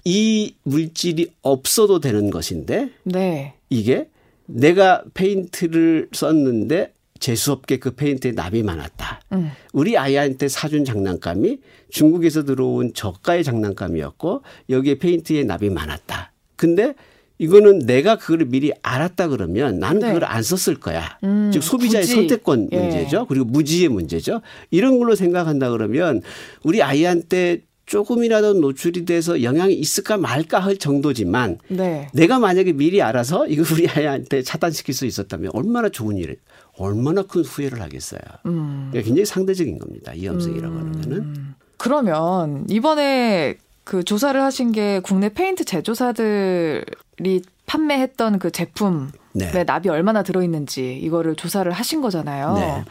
이 0.06 0.54
물질이 0.62 1.28
없어도 1.42 2.00
되는 2.00 2.30
것인데 2.30 2.88
네. 3.04 3.52
이게 3.68 4.08
내가 4.46 5.02
페인트를 5.12 6.08
썼는데 6.12 6.94
재수없게 7.20 7.78
그 7.78 7.94
페인트에 7.94 8.32
납이 8.32 8.62
많았다. 8.62 9.20
음. 9.32 9.50
우리 9.72 9.96
아이한테 9.96 10.48
사준 10.48 10.84
장난감이 10.84 11.58
중국에서 11.90 12.44
들어온 12.44 12.92
저가의 12.94 13.44
장난감이었고 13.44 14.42
여기에 14.70 14.98
페인트에 14.98 15.44
납이 15.44 15.70
많았다. 15.70 16.32
근데 16.56 16.94
이거는 17.38 17.80
내가 17.80 18.16
그걸 18.16 18.46
미리 18.46 18.72
알았다 18.82 19.28
그러면 19.28 19.78
나는 19.78 20.00
네. 20.00 20.08
그걸 20.08 20.24
안 20.24 20.42
썼을 20.42 20.80
거야. 20.80 21.18
음, 21.22 21.50
즉 21.52 21.62
소비자의 21.62 22.02
굳이. 22.02 22.14
선택권 22.14 22.68
예. 22.72 22.78
문제죠. 22.78 23.26
그리고 23.26 23.44
무지의 23.44 23.88
문제죠. 23.88 24.40
이런 24.70 24.98
걸로 24.98 25.14
생각한다 25.14 25.70
그러면 25.70 26.20
우리 26.64 26.82
아이한테 26.82 27.62
조금이라도 27.88 28.54
노출이 28.54 29.06
돼서 29.06 29.42
영향이 29.42 29.72
있을까 29.74 30.18
말까 30.18 30.58
할 30.58 30.76
정도지만 30.76 31.58
네. 31.68 32.08
내가 32.12 32.38
만약에 32.38 32.72
미리 32.72 33.00
알아서 33.02 33.46
이거 33.46 33.64
우리 33.72 33.88
아이한테 33.88 34.42
차단시킬 34.42 34.94
수 34.94 35.06
있었다면 35.06 35.52
얼마나 35.54 35.88
좋은 35.88 36.18
일, 36.18 36.38
얼마나 36.76 37.22
큰 37.22 37.42
후회를 37.42 37.80
하겠어요. 37.80 38.20
음. 38.44 38.88
그러니까 38.90 39.06
굉장히 39.06 39.24
상대적인 39.24 39.78
겁니다. 39.78 40.12
이염성이라고 40.12 40.74
음. 40.74 40.78
하는 40.78 41.00
거는. 41.00 41.54
그러면 41.78 42.66
이번에 42.68 43.56
그 43.84 44.04
조사를 44.04 44.38
하신 44.40 44.72
게 44.72 45.00
국내 45.02 45.30
페인트 45.30 45.64
제조사들이 45.64 47.42
판매했던 47.64 48.38
그 48.38 48.50
제품에 48.50 49.08
네. 49.32 49.64
납이 49.64 49.88
얼마나 49.88 50.22
들어있는지 50.22 50.98
이거를 51.02 51.36
조사를 51.36 51.72
하신 51.72 52.02
거잖아요. 52.02 52.52
네. 52.54 52.84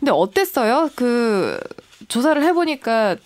근데 0.00 0.10
어땠어요? 0.10 0.90
그 0.96 1.60
조사를 2.08 2.42
해보니까 2.42 3.16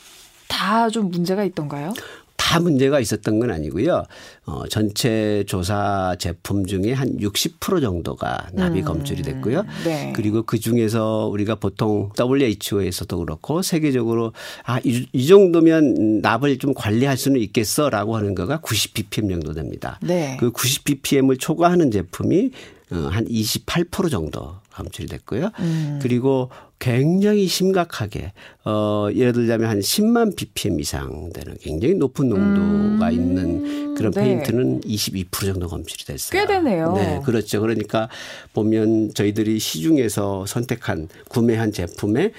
다 0.54 0.88
좀 0.88 1.10
문제가 1.10 1.44
있던가요? 1.44 1.92
다 2.36 2.60
문제가 2.60 3.00
있었던 3.00 3.38
건 3.40 3.50
아니고요. 3.50 4.04
어, 4.46 4.62
전체 4.68 5.44
조사 5.46 6.14
제품 6.18 6.66
중에 6.66 6.92
한 6.92 7.16
60% 7.18 7.80
정도가 7.80 8.48
납이 8.52 8.80
음. 8.80 8.84
검출이 8.84 9.22
됐고요. 9.22 9.64
네. 9.84 10.12
그리고 10.14 10.42
그 10.42 10.58
중에서 10.60 11.26
우리가 11.32 11.54
보통 11.56 12.10
WHO에서도 12.18 13.18
그렇고 13.18 13.62
세계적으로 13.62 14.32
아, 14.64 14.78
이, 14.84 15.06
이 15.12 15.26
정도면 15.26 16.20
납을 16.20 16.58
좀 16.58 16.74
관리할 16.74 17.16
수는 17.16 17.40
있겠어 17.40 17.88
라고 17.88 18.16
하는 18.16 18.34
거가 18.34 18.60
90 18.60 18.94
ppm 18.94 19.30
정도 19.30 19.54
됩니다. 19.54 19.98
네. 20.02 20.36
그 20.38 20.50
90 20.52 20.84
ppm을 20.84 21.38
초과하는 21.38 21.90
제품이 21.90 22.50
어, 22.90 23.10
한28% 23.10 24.10
정도 24.10 24.56
검출이 24.72 25.08
됐고요. 25.08 25.50
음. 25.60 25.98
그리고 26.02 26.50
굉장히 26.84 27.46
심각하게 27.46 28.34
어 28.66 29.08
예를 29.14 29.32
들자면 29.32 29.70
한 29.70 29.80
10만 29.80 30.36
ppm 30.36 30.78
이상 30.80 31.30
되는 31.32 31.56
굉장히 31.62 31.94
높은 31.94 32.28
농도가 32.28 33.08
음. 33.08 33.12
있는 33.12 33.93
그런 33.94 34.12
네. 34.12 34.22
페인트는 34.22 34.80
22% 34.82 35.30
정도 35.46 35.68
검출이 35.68 36.04
됐어요. 36.04 36.40
꽤 36.40 36.46
되네요. 36.46 36.92
네, 36.92 37.20
그렇죠. 37.24 37.60
그러니까 37.60 38.08
보면 38.52 39.14
저희들이 39.14 39.58
시중에서 39.58 40.46
선택한 40.46 41.08
구매한 41.28 41.72
제품에 41.72 42.32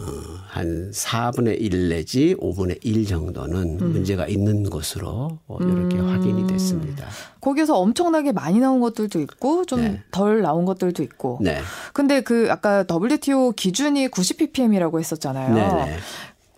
어, 0.00 0.04
한 0.48 0.90
4분의 0.90 1.60
1 1.60 1.88
내지 1.90 2.34
5분의 2.40 2.78
1 2.82 3.06
정도는 3.06 3.78
음. 3.80 3.92
문제가 3.92 4.26
있는 4.26 4.68
것으로 4.68 5.38
어, 5.46 5.58
이렇게 5.60 5.98
음. 5.98 6.08
확인이 6.08 6.46
됐습니다. 6.46 7.06
거기서 7.40 7.76
엄청나게 7.78 8.32
많이 8.32 8.58
나온 8.58 8.80
것들도 8.80 9.20
있고 9.20 9.64
좀덜 9.64 10.36
네. 10.36 10.42
나온 10.42 10.64
것들도 10.64 11.02
있고. 11.02 11.38
네. 11.40 11.60
근데 11.92 12.22
그 12.22 12.48
아까 12.50 12.84
WTO 12.90 13.52
기준이 13.52 14.08
90 14.08 14.38
ppm이라고 14.38 14.98
했었잖아요. 14.98 15.54
네. 15.54 15.96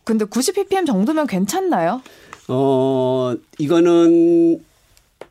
근데 0.05 0.25
90 0.27 0.55
ppm 0.55 0.87
정도면 0.87 1.27
괜찮나요? 1.27 2.03
어, 2.49 3.35
이거는 3.59 4.61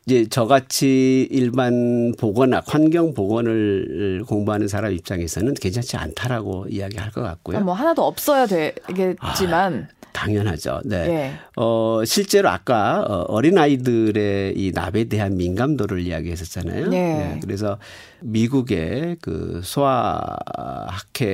이제 0.06 0.26
저같이 0.28 1.26
일반 1.30 2.12
보건학, 2.18 2.64
환경 2.66 3.14
보건을 3.14 4.22
공부하는 4.26 4.68
사람 4.68 4.92
입장에서는 4.92 5.54
괜찮지 5.54 5.96
않다라고 5.96 6.66
이야기할 6.68 7.10
것 7.10 7.22
같고요. 7.22 7.60
뭐 7.60 7.72
하나도 7.74 8.04
없어야 8.04 8.46
되겠지만 8.46 9.88
아, 9.90 9.94
당연하죠. 10.12 10.82
네. 10.84 10.96
예. 11.08 11.32
어, 11.56 12.02
실제로 12.04 12.50
아까 12.50 13.00
어, 13.00 13.24
어린아이들의 13.28 14.54
이 14.56 14.72
납에 14.72 15.04
대한 15.04 15.36
민감도를 15.36 16.00
이야기했었잖아요. 16.00 16.86
예. 16.86 16.88
네. 16.90 17.40
그래서 17.42 17.78
미국의 18.20 19.16
그 19.20 19.60
소아학회에서는 19.64 21.24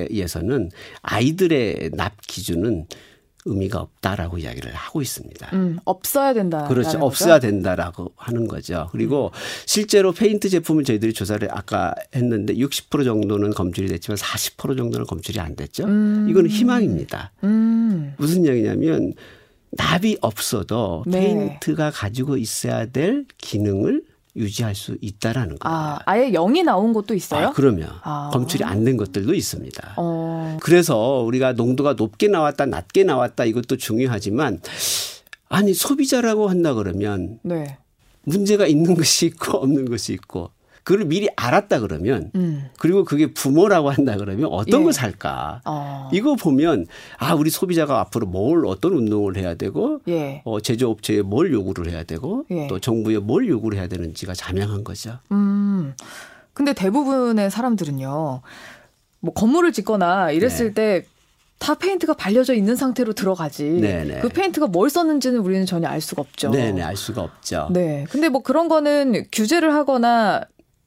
아이들의 1.03 1.91
납 1.95 2.15
기준은 2.27 2.87
의미가 3.47 3.81
없다라고 3.81 4.39
이야기를 4.39 4.75
하고 4.75 5.01
있습니다. 5.01 5.51
음, 5.55 5.79
없어야 5.85 6.35
된다. 6.35 6.67
그렇죠. 6.69 6.99
없어야 6.99 7.39
된다라고 7.39 8.13
하는 8.17 8.47
거죠. 8.47 8.89
그리고 8.93 9.27
음. 9.27 9.39
실제로 9.67 10.13
페인트 10.13 10.49
제품을 10.49 10.85
저희들이 10.85 11.13
조사를 11.13 11.49
아까 11.51 11.95
했는데 12.15 12.55
60% 12.55 13.05
정도는 13.05 13.51
검출이 13.51 13.89
됐지만 13.89 14.17
40% 14.17 14.77
정도는 14.77 15.07
검출이 15.07 15.41
안 15.41 15.57
됐죠. 15.57 15.85
음. 15.85 16.27
이거는 16.29 16.51
희망입니다. 16.51 17.33
음. 17.45 18.15
무슨 18.19 18.47
얘기냐면 18.47 19.15
납이 19.73 20.19
없어도 20.21 21.05
네. 21.07 21.21
페인트가 21.21 21.91
가지고 21.91 22.37
있어야 22.37 22.87
될 22.87 23.25
기능을 23.39 24.03
유지할 24.37 24.75
수 24.75 24.97
있다라는 25.01 25.59
거예요. 25.59 25.77
아, 25.77 25.99
아예 26.07 26.31
영이 26.31 26.63
나온 26.63 26.93
것도 26.93 27.15
있어요? 27.15 27.49
아, 27.49 27.53
그러면 27.53 27.91
아. 28.03 28.31
검출이 28.33 28.65
안 28.65 28.85
된 28.85 28.97
것들도 28.97 29.35
있습니다. 29.35 29.95
어. 29.97 30.57
그래서 30.63 31.23
우리가 31.23 31.53
농도가 31.55 31.93
높게 31.95 32.29
나왔다, 32.29 32.67
낮게 32.67 33.05
나왔다 33.05 33.45
이것도 33.45 33.77
중요하지만 33.77 34.61
아니 35.49 35.75
소비자라고 35.75 36.49
한다 36.49 36.75
그러면 36.75 37.39
네. 37.43 37.79
문제가 38.23 38.67
있는 38.67 38.95
것이 38.95 39.27
있고 39.27 39.59
없는 39.59 39.87
것이 39.91 40.13
있고 40.13 40.51
그걸 40.91 41.05
미리 41.05 41.29
알았다 41.37 41.79
그러면 41.79 42.33
음. 42.35 42.69
그리고 42.77 43.05
그게 43.05 43.33
부모라고 43.33 43.91
한다 43.91 44.17
그러면 44.17 44.47
어떤 44.51 44.81
예. 44.81 44.85
걸 44.85 44.93
살까 44.93 45.61
어. 45.65 46.11
이거 46.13 46.35
보면 46.35 46.85
아 47.17 47.35
우리 47.35 47.49
소비자가 47.49 48.01
앞으로 48.01 48.27
뭘 48.27 48.67
어떤 48.67 48.95
운동을 48.95 49.37
해야 49.37 49.55
되고 49.55 50.01
예. 50.09 50.43
어, 50.45 50.59
제조업체에 50.59 51.23
뭘 51.23 51.53
요구를 51.53 51.93
해야 51.93 52.03
되고 52.03 52.45
예. 52.51 52.67
또 52.67 52.81
정부에 52.81 53.19
뭘 53.19 53.49
요구를 53.49 53.79
해야 53.79 53.87
되는지가 53.87 54.35
자명한 54.35 54.83
거죠. 54.83 55.19
음. 55.31 55.95
근데 56.55 56.73
대부분의 56.73 57.53
사람들은요. 57.53 58.43
뭐 59.21 59.33
건물을 59.33 59.73
짓거나 59.73 60.33
이랬을 60.33 60.75
네. 60.75 61.05
때다 61.61 61.77
페인트가 61.77 62.15
발려져 62.15 62.53
있는 62.53 62.75
상태로 62.75 63.13
들어가지. 63.13 63.65
네네. 63.65 64.23
그 64.23 64.29
페인트가 64.29 64.67
뭘 64.67 64.91
썼는지는 64.91 65.39
우리는 65.39 65.67
전혀 65.67 65.87
알 65.87 66.01
수가 66.01 66.23
없죠. 66.23 66.51
네네, 66.51 66.83
알 66.83 66.97
수가 66.97 67.23
없죠. 67.23 67.69
네. 67.71 68.07
근데 68.11 68.29
뭐 68.29 68.43
그런 68.43 68.67
거는 68.67 69.27
규제를 69.31 69.73
하거나 69.73 70.43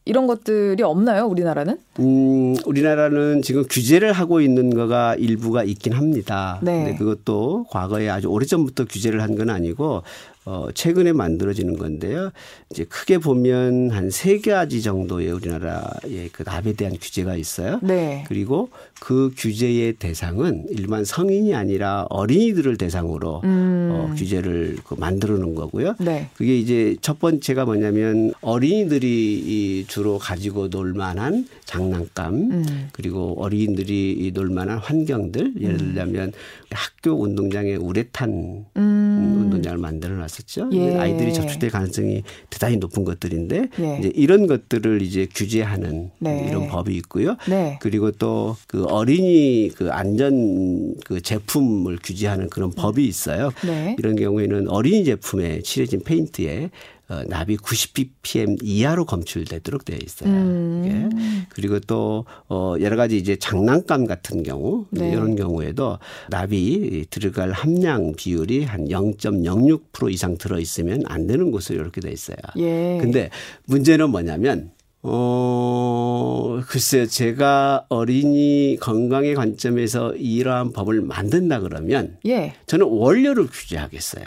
이런 0.05 0.27
것들이 0.27 0.83
없나요, 0.83 1.25
우리나라는? 1.27 1.77
음, 2.00 2.55
우리나라는 2.65 3.41
지금 3.41 3.63
규제를 3.69 4.12
하고 4.12 4.41
있는 4.41 4.69
거가 4.74 5.15
일부가 5.15 5.63
있긴 5.63 5.93
합니다. 5.93 6.60
네. 6.62 6.83
근데 6.83 6.98
그것도 6.98 7.67
과거에 7.69 8.10
아주 8.10 8.27
오래전부터 8.27 8.86
규제를 8.86 9.22
한 9.22 9.33
건 9.38 9.50
아니고 9.50 10.03
어, 10.46 10.68
최근에 10.74 11.14
만들어지는 11.14 11.78
건데요. 11.78 12.32
이제 12.72 12.84
크게 12.86 13.18
보면 13.18 13.92
한 13.92 14.10
세 14.14 14.40
가지 14.40 14.82
정도의 14.82 15.32
우리나라의 15.32 16.30
그 16.32 16.44
납에 16.44 16.74
대한 16.74 16.96
규제가 17.02 17.36
있어요. 17.36 17.80
네. 17.82 18.24
그리고 18.28 18.70
그 19.02 19.34
규제의 19.36 19.94
대상은 19.94 20.66
일반 20.70 21.04
성인이 21.04 21.56
아니라 21.56 22.06
어린이들을 22.10 22.78
대상으로 22.78 23.42
음. 23.44 23.90
어, 23.92 24.14
규제를 24.16 24.78
그 24.86 24.96
만들어 24.98 25.38
놓은 25.38 25.56
거고요. 25.56 25.96
네. 26.00 26.30
그게 26.36 26.58
이제 26.58 26.96
첫 27.02 27.20
번째가 27.20 27.66
뭐냐면 27.66 28.34
어린이들이 28.42 29.86
주로 29.88 30.20
가지고 30.20 30.70
놀 30.70 30.94
만한 30.94 31.48
장난감 31.66 32.36
음. 32.36 32.90
그리고 32.92 33.36
어린이들이 33.42 34.32
놀 34.34 34.50
만한 34.50 34.78
환경들 34.78 35.54
예를 35.60 35.76
음. 35.76 35.78
들자면 35.80 36.32
학교 36.70 37.20
운동장에 37.22 37.76
우레탄 37.76 38.66
음. 38.78 39.38
운동장을 39.44 39.78
만들어 39.78 40.16
놨 40.16 40.28
었죠. 40.42 40.70
예. 40.74 40.96
아이들이 40.98 41.34
접촉될 41.34 41.70
가능성이 41.70 42.24
대단히 42.50 42.78
높은 42.78 43.04
것들인데 43.04 43.68
예. 43.80 43.98
이제 44.00 44.12
이런 44.16 44.48
것들을 44.48 45.02
이제 45.02 45.28
규제하는 45.34 46.12
네. 46.20 46.48
이런 46.50 46.68
법이 46.68 46.96
있고요. 46.96 47.38
네. 47.48 47.78
그리고 47.82 48.12
또 48.12 48.44
그 48.68 48.86
어린이 48.86 49.70
그 49.75 49.92
안전 49.92 50.96
그 51.06 51.22
제품을 51.22 52.00
규제하는 52.04 52.50
그런 52.50 52.72
법이 52.72 53.06
있어요. 53.06 53.52
네. 53.66 53.96
이런 54.00 54.16
경우에는 54.16 54.70
어린이 54.70 55.04
제품에 55.04 55.62
칠해진 55.62 56.02
페인트에 56.04 56.70
어, 57.13 57.24
납이 57.27 57.58
90ppm 57.58 58.60
이하로 58.63 59.05
검출되도록 59.05 59.86
되어 59.86 59.98
있어요. 60.01 60.29
음. 60.29 60.84
예. 60.86 61.46
그리고 61.50 61.79
또 61.79 62.25
어, 62.50 62.75
여러 62.82 62.96
가지 62.96 63.17
이제 63.17 63.35
장난감 63.35 64.05
같은 64.05 64.42
경우 64.44 64.85
네. 64.90 65.11
이런 65.11 65.35
경우에도 65.35 66.00
납이 66.29 67.05
들어갈 67.09 67.51
함량 67.51 68.14
비율이 68.16 68.64
한 68.64 68.88
0.06% 68.88 70.11
이상 70.11 70.38
들어 70.38 70.59
있으면 70.59 71.03
안 71.05 71.27
되는 71.27 71.51
곳으로 71.51 71.79
이렇게 71.79 72.01
돼 72.01 72.11
있어요. 72.11 72.38
예. 72.57 72.98
근데 73.00 73.29
문제는 73.66 74.09
뭐냐면 74.09 74.72
어, 75.05 76.61
글쎄요. 76.66 77.05
제가 77.05 77.85
어린이 77.90 78.77
건강의 78.79 79.35
관점에서 79.35 80.16
이러한 80.16 80.72
법을 80.72 81.01
만든다 81.01 81.59
그러면 81.59 82.18
예. 82.25 82.53
저는 82.66 82.88
원료를 82.88 83.48
규제하겠어요. 83.48 84.24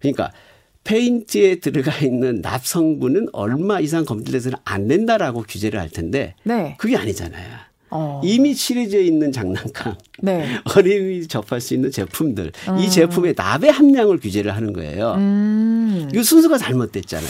그러니까 0.00 0.30
페인트에 0.88 1.56
들어가 1.56 1.94
있는 1.98 2.40
납 2.40 2.66
성분은 2.66 3.28
얼마 3.32 3.78
이상 3.78 4.06
검출돼서는 4.06 4.56
안 4.64 4.88
된다라고 4.88 5.44
규제를 5.46 5.78
할 5.78 5.90
텐데 5.90 6.34
네. 6.44 6.76
그게 6.78 6.96
아니잖아요. 6.96 7.68
어. 7.90 8.20
이미 8.24 8.54
칠해져 8.54 9.00
있는 9.00 9.32
장난감, 9.32 9.94
네. 10.20 10.46
어린이 10.76 11.26
접할 11.26 11.60
수 11.60 11.74
있는 11.74 11.90
제품들, 11.90 12.52
음. 12.68 12.78
이 12.78 12.88
제품의 12.88 13.34
납의 13.36 13.70
함량을 13.70 14.18
규제를 14.18 14.54
하는 14.54 14.72
거예요. 14.72 15.14
음. 15.14 16.10
이 16.14 16.22
순서가 16.22 16.58
잘못됐잖아요. 16.58 17.28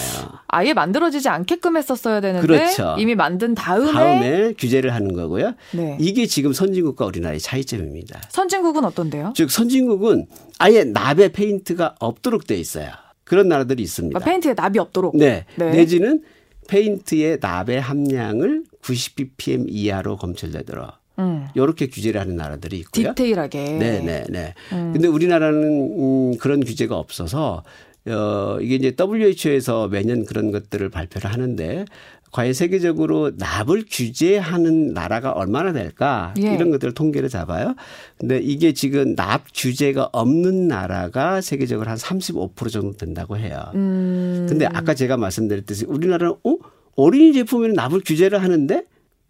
아예 0.48 0.72
만들어지지 0.72 1.28
않게끔 1.28 1.76
했었어야 1.76 2.20
되는데 2.20 2.46
그렇죠. 2.46 2.96
이미 2.98 3.14
만든 3.14 3.54
다음에 3.54 3.92
다음에 3.92 4.52
규제를 4.58 4.94
하는 4.94 5.14
거고요. 5.14 5.54
네. 5.72 5.96
이게 6.00 6.26
지금 6.26 6.52
선진국과 6.52 7.06
우리나라의 7.06 7.40
차이점입니다. 7.40 8.20
선진국은 8.28 8.84
어떤데요? 8.84 9.32
즉 9.36 9.50
선진국은 9.50 10.26
아예 10.58 10.84
납의 10.84 11.32
페인트가 11.32 11.94
없도록 12.00 12.48
돼 12.48 12.56
있어요. 12.56 12.90
그런 13.28 13.48
나라들이 13.48 13.82
있습니다. 13.82 14.18
아, 14.18 14.24
페인트에 14.24 14.54
납이 14.54 14.78
없도록. 14.78 15.16
네. 15.16 15.44
네. 15.56 15.70
내지는 15.70 16.22
페인트의 16.68 17.38
납의 17.40 17.80
함량을 17.80 18.64
90ppm 18.82 19.66
이하로 19.68 20.16
검출되도록. 20.16 20.92
음. 21.18 21.48
이렇게 21.54 21.88
규제를 21.88 22.20
하는 22.20 22.36
나라들이 22.36 22.78
있고요. 22.78 23.08
디테일하게. 23.08 23.64
네, 23.78 24.00
네, 24.00 24.24
네. 24.28 24.54
음. 24.72 24.92
근데 24.92 25.08
우리나라는 25.08 26.32
음, 26.32 26.38
그런 26.38 26.64
규제가 26.64 26.96
없어서 26.96 27.64
어, 28.06 28.58
이게 28.60 28.76
이제 28.76 28.94
WHO에서 28.98 29.88
매년 29.88 30.24
그런 30.24 30.50
것들을 30.50 30.88
발표를 30.88 31.30
하는데 31.30 31.84
과연 32.32 32.52
세계적으로 32.52 33.32
납을 33.36 33.84
규제하는 33.90 34.92
나라가 34.92 35.32
얼마나 35.32 35.72
될까 35.72 36.34
예. 36.38 36.54
이런 36.54 36.70
것들을 36.70 36.94
통계를 36.94 37.28
잡아요. 37.28 37.74
근데 38.18 38.38
이게 38.38 38.72
지금 38.72 39.14
납 39.14 39.44
규제가 39.54 40.10
없는 40.12 40.68
나라가 40.68 41.40
세계적으로 41.40 41.88
한 41.88 41.96
35% 41.96 42.70
정도 42.70 42.96
된다고 42.96 43.36
해요. 43.36 43.70
음. 43.74 44.46
근데 44.48 44.66
아까 44.66 44.94
제가 44.94 45.16
말씀드렸듯이 45.16 45.86
우리나라는 45.86 46.34
어 46.44 46.56
어린이 46.96 47.32
제품에는 47.32 47.74
납을 47.74 48.02
규제를 48.04 48.42
하는데 48.42 48.84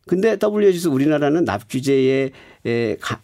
근데 0.07 0.37
WHO에서 0.43 0.91
우리나라는 0.91 1.45
납 1.45 1.69
규제에 1.69 2.31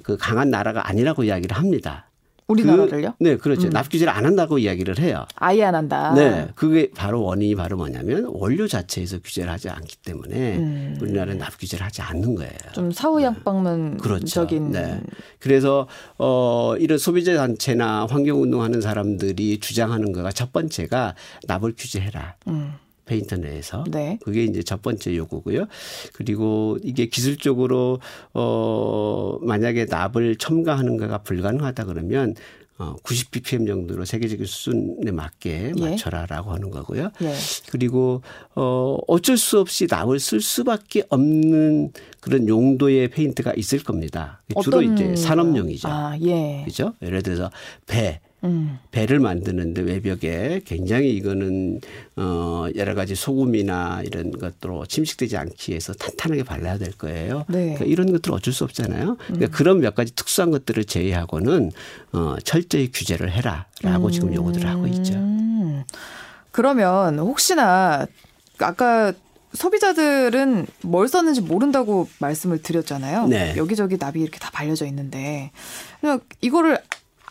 그 0.03 0.17
강한 0.19 0.51
나라가 0.51 0.89
아니라고 0.89 1.25
이야기를 1.25 1.57
합니다. 1.57 2.11
우리나라를요? 2.47 3.15
그, 3.19 3.25
네, 3.25 3.37
그렇죠. 3.37 3.69
음. 3.69 3.71
납 3.71 3.89
규제를 3.89 4.13
안 4.13 4.27
한다고 4.27 4.59
이야기를 4.59 4.99
해요. 4.99 5.25
아예 5.37 5.65
안 5.65 5.75
한다. 5.75 6.13
네, 6.15 6.49
그게 6.55 6.91
바로 6.95 7.23
원인이 7.23 7.55
바로 7.55 7.77
뭐냐면 7.77 8.27
원료 8.29 8.69
자체에서 8.69 9.19
규제를 9.21 9.51
하지 9.51 9.71
않기 9.71 9.97
때문에 9.99 10.57
음. 10.59 10.99
우리나라는 11.01 11.39
납 11.39 11.59
규제를 11.59 11.85
하지 11.85 12.03
않는 12.03 12.35
거예요. 12.35 12.53
좀 12.73 12.91
사후 12.91 13.23
양방문적인. 13.23 13.99
그렇죠. 13.99 14.47
네. 14.47 15.01
그래서 15.39 15.89
어 16.19 16.75
이런 16.79 16.99
소비자 16.99 17.35
단체나 17.35 18.07
환경 18.11 18.43
운동하는 18.43 18.81
사람들이 18.81 19.59
주장하는 19.61 20.13
거가 20.13 20.33
첫 20.33 20.53
번째가 20.53 21.15
납을 21.47 21.75
규제해라. 21.77 22.37
음. 22.49 22.75
페인터 23.05 23.37
내에서 23.37 23.85
네. 23.91 24.19
그게 24.23 24.45
이제 24.45 24.63
첫 24.63 24.83
번째 24.83 25.17
요구고요. 25.17 25.67
그리고 26.13 26.79
이게 26.83 27.07
기술적으로 27.07 28.01
어 28.33 29.39
만약에 29.43 29.87
납을 29.87 30.37
첨가하는 30.37 30.97
거가 30.97 31.19
불가능하다 31.19 31.85
그러면 31.85 32.35
어 32.77 32.97
90ppm 33.05 33.69
정도로 33.69 34.05
세계적인 34.05 34.47
수준에 34.47 35.13
맞게 35.13 35.73
예. 35.77 35.81
맞춰라라고 35.81 36.53
하는 36.53 36.71
거고요. 36.71 37.11
예. 37.23 37.35
그리고 37.71 38.23
어 38.57 38.99
어쩔 39.07 39.39
수 39.39 39.61
없이 39.61 39.87
납을 39.89 40.19
쓸 40.19 40.41
수밖에 40.41 41.05
없는 41.09 41.93
그런 42.21 42.49
용도의 42.49 43.09
페인트가 43.11 43.53
있을 43.55 43.85
겁니다. 43.85 44.43
주로 44.61 44.83
이제 44.83 45.15
산업용이죠. 45.15 45.89
아, 45.89 46.19
예. 46.23 46.63
그죠? 46.65 46.95
예를 47.01 47.23
들어서 47.23 47.51
배 47.87 48.21
음. 48.45 48.79
배를 48.91 49.19
만드는데 49.19 49.83
외벽에 49.83 50.61
굉장히 50.65 51.11
이거는 51.17 51.81
어 52.17 52.67
여러 52.77 52.95
가지 52.95 53.15
소금이나 53.15 54.03
이런 54.05 54.31
것들로 54.31 54.87
침식되지 54.87 55.37
않기 55.37 55.73
위해서 55.73 55.93
탄탄하게 55.95 56.45
발라야 56.45 56.79
될 56.79 56.93
거예요. 56.93 57.45
네. 57.49 57.75
그러니까 57.75 57.85
이런 57.87 58.13
것들 58.13 58.33
어쩔 58.33 58.53
수 58.53 58.65
없잖아요. 58.65 59.17
그러니까 59.17 59.47
음. 59.47 59.51
그런 59.51 59.81
몇 59.81 59.95
가지 59.95 60.15
특수한 60.15 60.51
것들을 60.51 60.85
제외하고는 60.85 61.73
어 62.13 62.37
철저히 62.45 62.91
규제를 62.93 63.33
해라라고 63.33 64.07
음. 64.07 64.11
지금 64.11 64.35
요구들을 64.35 64.69
하고 64.69 64.87
있죠. 64.87 65.15
그러면 66.51 67.19
혹시나 67.19 68.07
아까 68.59 69.13
소비자들은 69.55 70.67
뭘 70.83 71.09
썼는지 71.09 71.41
모른다고 71.41 72.09
말씀을 72.19 72.61
드렸잖아요. 72.63 73.29
네. 73.29 73.55
여기저기 73.57 73.97
납이 73.99 74.21
이렇게 74.21 74.39
다 74.39 74.51
발려져 74.53 74.85
있는데 74.87 75.53
이거를 76.41 76.79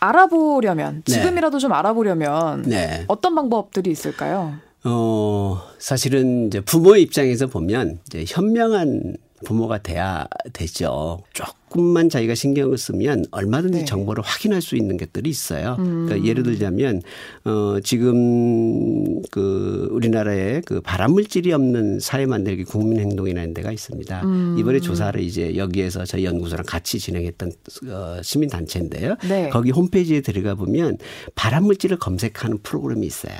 알아보려면 0.08 1.02
네. 1.04 1.12
지금이라도 1.12 1.58
좀 1.58 1.72
알아보려면 1.72 2.62
네. 2.62 3.04
어떤 3.08 3.34
방법들이 3.34 3.90
있을까요? 3.90 4.54
어, 4.84 5.62
사실은 5.78 6.48
이제 6.48 6.60
부모의 6.60 7.02
입장에서 7.02 7.46
보면 7.46 8.00
이제 8.06 8.24
현명한 8.26 9.16
부모가 9.44 9.78
돼야 9.78 10.26
되죠. 10.52 11.18
조금만 11.32 12.08
자기가 12.08 12.34
신경을 12.34 12.78
쓰면 12.78 13.26
얼마든지 13.30 13.80
네. 13.80 13.84
정보를 13.84 14.22
확인할 14.24 14.62
수 14.62 14.76
있는 14.76 14.96
것들이 14.96 15.28
있어요. 15.28 15.76
음. 15.78 16.06
그러니까 16.06 16.28
예를 16.28 16.44
들자면 16.44 17.02
어 17.44 17.78
지금 17.82 19.20
그 19.30 19.88
우리나라에 19.90 20.62
그 20.64 20.80
발암 20.80 21.12
물질이 21.12 21.52
없는 21.52 22.00
사회 22.00 22.26
만들기 22.26 22.64
국민 22.64 23.00
행동이라는 23.00 23.54
데가 23.54 23.72
있습니다. 23.72 24.22
음. 24.24 24.56
이번에 24.58 24.80
조사를 24.80 25.20
이제 25.20 25.56
여기에서 25.56 26.04
저희 26.04 26.24
연구소랑 26.24 26.64
같이 26.66 26.98
진행했던 26.98 27.52
어 27.88 28.22
시민 28.22 28.48
단체인데요. 28.48 29.16
네. 29.28 29.48
거기 29.50 29.70
홈페이지에 29.70 30.20
들어가 30.20 30.54
보면 30.54 30.98
발암 31.34 31.64
물질을 31.64 31.98
검색하는 31.98 32.58
프로그램이 32.62 33.06
있어요. 33.06 33.34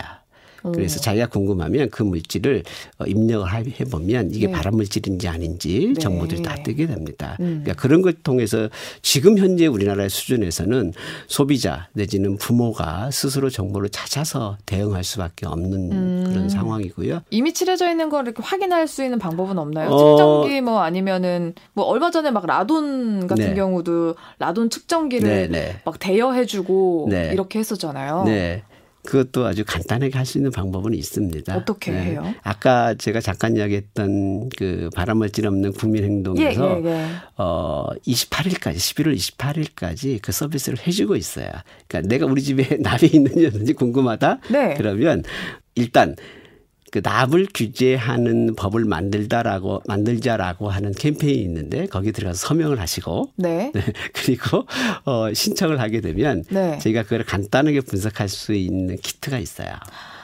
그래서 0.72 0.98
어. 0.98 1.00
자기가 1.00 1.27
궁금하면 1.29 1.90
그 1.90 2.03
물질을 2.03 2.62
어, 2.98 3.05
입력을 3.05 3.46
해보면 3.53 4.31
이게 4.33 4.46
네. 4.46 4.53
발암 4.53 4.77
물질인지 4.77 5.29
아닌지 5.29 5.92
네. 5.94 6.00
정보들이 6.00 6.42
다 6.42 6.55
뜨게 6.62 6.87
됩니다. 6.87 7.37
음. 7.40 7.62
그러니까 7.62 7.74
그런 7.74 8.03
걸 8.03 8.12
통해서 8.14 8.68
지금 9.03 9.38
현재 9.38 9.66
우리나라의 9.66 10.09
수준에서는 10.09 10.92
소비자 11.27 11.88
내지는 11.92 12.37
부모가 12.37 13.11
스스로 13.11 13.50
정보를 13.50 13.90
찾아서 13.90 14.57
대응할 14.66 15.05
수밖에 15.05 15.46
없는 15.46 15.92
음. 15.92 16.24
그런 16.27 16.48
상황이고요. 16.48 17.22
이미 17.31 17.53
칠해져 17.53 17.90
있는 17.90 18.09
걸 18.09 18.24
이렇게 18.24 18.42
확인할 18.42 18.88
수 18.88 19.05
있는 19.05 19.18
방법은 19.18 19.59
없나요? 19.59 19.90
어. 19.90 19.98
측정기 19.98 20.61
뭐 20.62 20.81
아니면은 20.81 21.55
뭐 21.74 21.85
얼마 21.85 22.11
전에 22.11 22.31
막 22.31 22.46
라돈 22.46 23.27
같은 23.27 23.50
네. 23.50 23.55
경우도 23.55 24.14
라돈 24.38 24.70
측정기를 24.70 25.29
네, 25.29 25.48
네. 25.48 25.81
막 25.85 25.98
대여해주고 25.98 27.09
네. 27.11 27.31
이렇게 27.33 27.59
했었잖아요. 27.59 28.24
네. 28.24 28.62
그것도 29.04 29.46
아주 29.46 29.64
간단하게 29.66 30.16
할 30.16 30.24
수 30.24 30.38
있는 30.38 30.50
방법은 30.50 30.94
있습니다. 30.94 31.54
어떻게 31.54 31.92
네. 31.92 32.02
해요? 32.04 32.34
아까 32.42 32.94
제가 32.94 33.20
잠깐 33.20 33.56
이야기했던 33.56 34.48
그 34.56 34.88
바람을질 34.94 35.46
없는 35.46 35.72
국민행동에서 35.74 36.80
예, 36.82 36.88
예, 36.88 36.90
예. 36.90 37.06
어 37.36 37.88
28일까지 38.06 38.76
11월 38.76 39.14
28일까지 39.14 40.18
그 40.22 40.32
서비스를 40.32 40.78
해주고 40.86 41.16
있어요. 41.16 41.48
그러니까 41.86 42.08
내가 42.08 42.26
우리 42.26 42.42
집에 42.42 42.76
납이 42.80 43.10
있는지 43.12 43.46
없는지 43.46 43.74
궁금하다. 43.74 44.38
네. 44.50 44.74
그러면 44.78 45.22
일단 45.74 46.16
그 46.94 47.00
납을 47.02 47.48
규제하는 47.52 48.54
법을 48.54 48.85
만들다라고 48.85 49.83
만들자라고 49.88 50.68
하는 50.68 50.92
캠페인이 50.92 51.42
있는데 51.42 51.87
거기 51.87 52.12
들어가서 52.12 52.46
서명을 52.46 52.78
하시고 52.78 53.33
네. 53.35 53.72
네. 53.74 53.83
그리고 54.12 54.64
어 55.04 55.35
신청을 55.35 55.80
하게 55.80 56.00
되면 56.00 56.44
네. 56.50 56.78
저희가 56.78 57.02
그걸 57.02 57.24
간단하게 57.24 57.80
분석할 57.80 58.28
수 58.28 58.52
있는 58.54 58.96
키트가 58.96 59.38
있어요. 59.38 59.70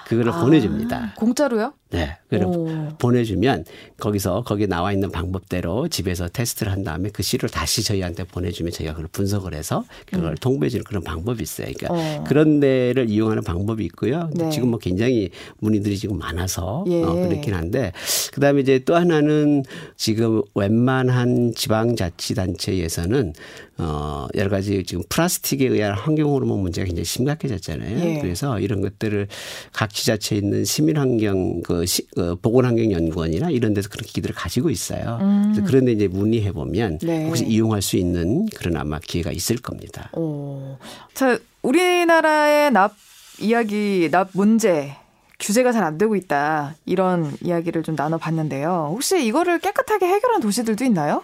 그거를 0.06 0.30
아, 0.30 0.44
보내줍니다. 0.44 1.14
공짜로요? 1.16 1.72
네. 1.90 2.16
그럼 2.28 2.96
보내주면 2.98 3.64
거기서 3.98 4.42
거기에 4.42 4.66
나와 4.66 4.92
있는 4.92 5.10
방법대로 5.10 5.88
집에서 5.88 6.28
테스트를 6.28 6.70
한 6.70 6.84
다음에 6.84 7.10
그 7.12 7.22
시를 7.22 7.48
다시 7.48 7.82
저희한테 7.82 8.24
보내주면 8.24 8.72
저희가 8.72 8.94
그걸 8.94 9.08
분석을 9.10 9.54
해서 9.54 9.84
그걸 10.06 10.30
음. 10.30 10.34
통보해주는 10.40 10.84
그런 10.84 11.02
방법이 11.02 11.42
있어요. 11.42 11.68
그러니까 11.76 11.88
어. 11.90 12.24
그런 12.24 12.60
데를 12.60 13.10
이용하는 13.10 13.42
방법이 13.42 13.84
있고요. 13.86 14.30
네. 14.34 14.50
지금 14.50 14.68
뭐 14.70 14.78
굉장히 14.78 15.30
문의들이 15.58 15.98
지금 15.98 16.18
많아서 16.18 16.84
예. 16.88 17.02
어, 17.02 17.12
그렇긴 17.14 17.54
한데 17.54 17.92
그다음에 18.32 18.60
이제 18.60 18.78
또 18.84 18.94
하나는 18.94 19.64
지금 19.96 20.42
웬만한 20.54 21.52
지방자치단체에서는 21.56 23.32
어, 23.78 24.28
여러 24.34 24.50
가지 24.50 24.84
지금 24.84 25.02
플라스틱에 25.08 25.66
의한 25.66 25.94
환경호르몬 25.94 26.60
문제가 26.60 26.84
굉장히 26.84 27.04
심각해졌잖아요. 27.04 27.98
예. 27.98 28.18
그래서 28.20 28.60
이런 28.60 28.82
것들을 28.82 29.26
각 29.72 29.90
지자체에 29.90 30.38
있는 30.38 30.64
시민환경 30.64 31.62
그, 31.62 31.79
시, 31.86 32.06
그 32.14 32.36
보건환경연구원이나 32.36 33.50
이런 33.50 33.74
데서 33.74 33.88
그런 33.88 34.04
기기들을 34.06 34.34
가지고 34.34 34.70
있어요. 34.70 35.18
음. 35.20 35.52
그래서 35.52 35.66
그런데 35.66 35.92
이제 35.92 36.08
문의해 36.08 36.52
보면 36.52 36.98
네. 37.02 37.26
혹시 37.26 37.44
이용할 37.46 37.82
수 37.82 37.96
있는 37.96 38.46
그런 38.54 38.76
아마 38.76 38.98
기회가 38.98 39.30
있을 39.32 39.56
겁니다. 39.58 40.10
오. 40.16 40.76
자, 41.14 41.38
우리나라의 41.62 42.70
납 42.72 42.94
이야기, 43.40 44.08
납 44.10 44.30
문제 44.32 44.94
규제가 45.38 45.72
잘 45.72 45.82
안 45.82 45.96
되고 45.96 46.14
있다. 46.16 46.74
이런 46.84 47.32
이야기를 47.42 47.82
좀 47.82 47.94
나눠봤는데요. 47.96 48.88
혹시 48.92 49.24
이거를 49.24 49.58
깨끗하게 49.58 50.06
해결한 50.06 50.40
도시들도 50.42 50.84
있나요? 50.84 51.22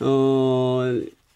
어, 0.00 0.82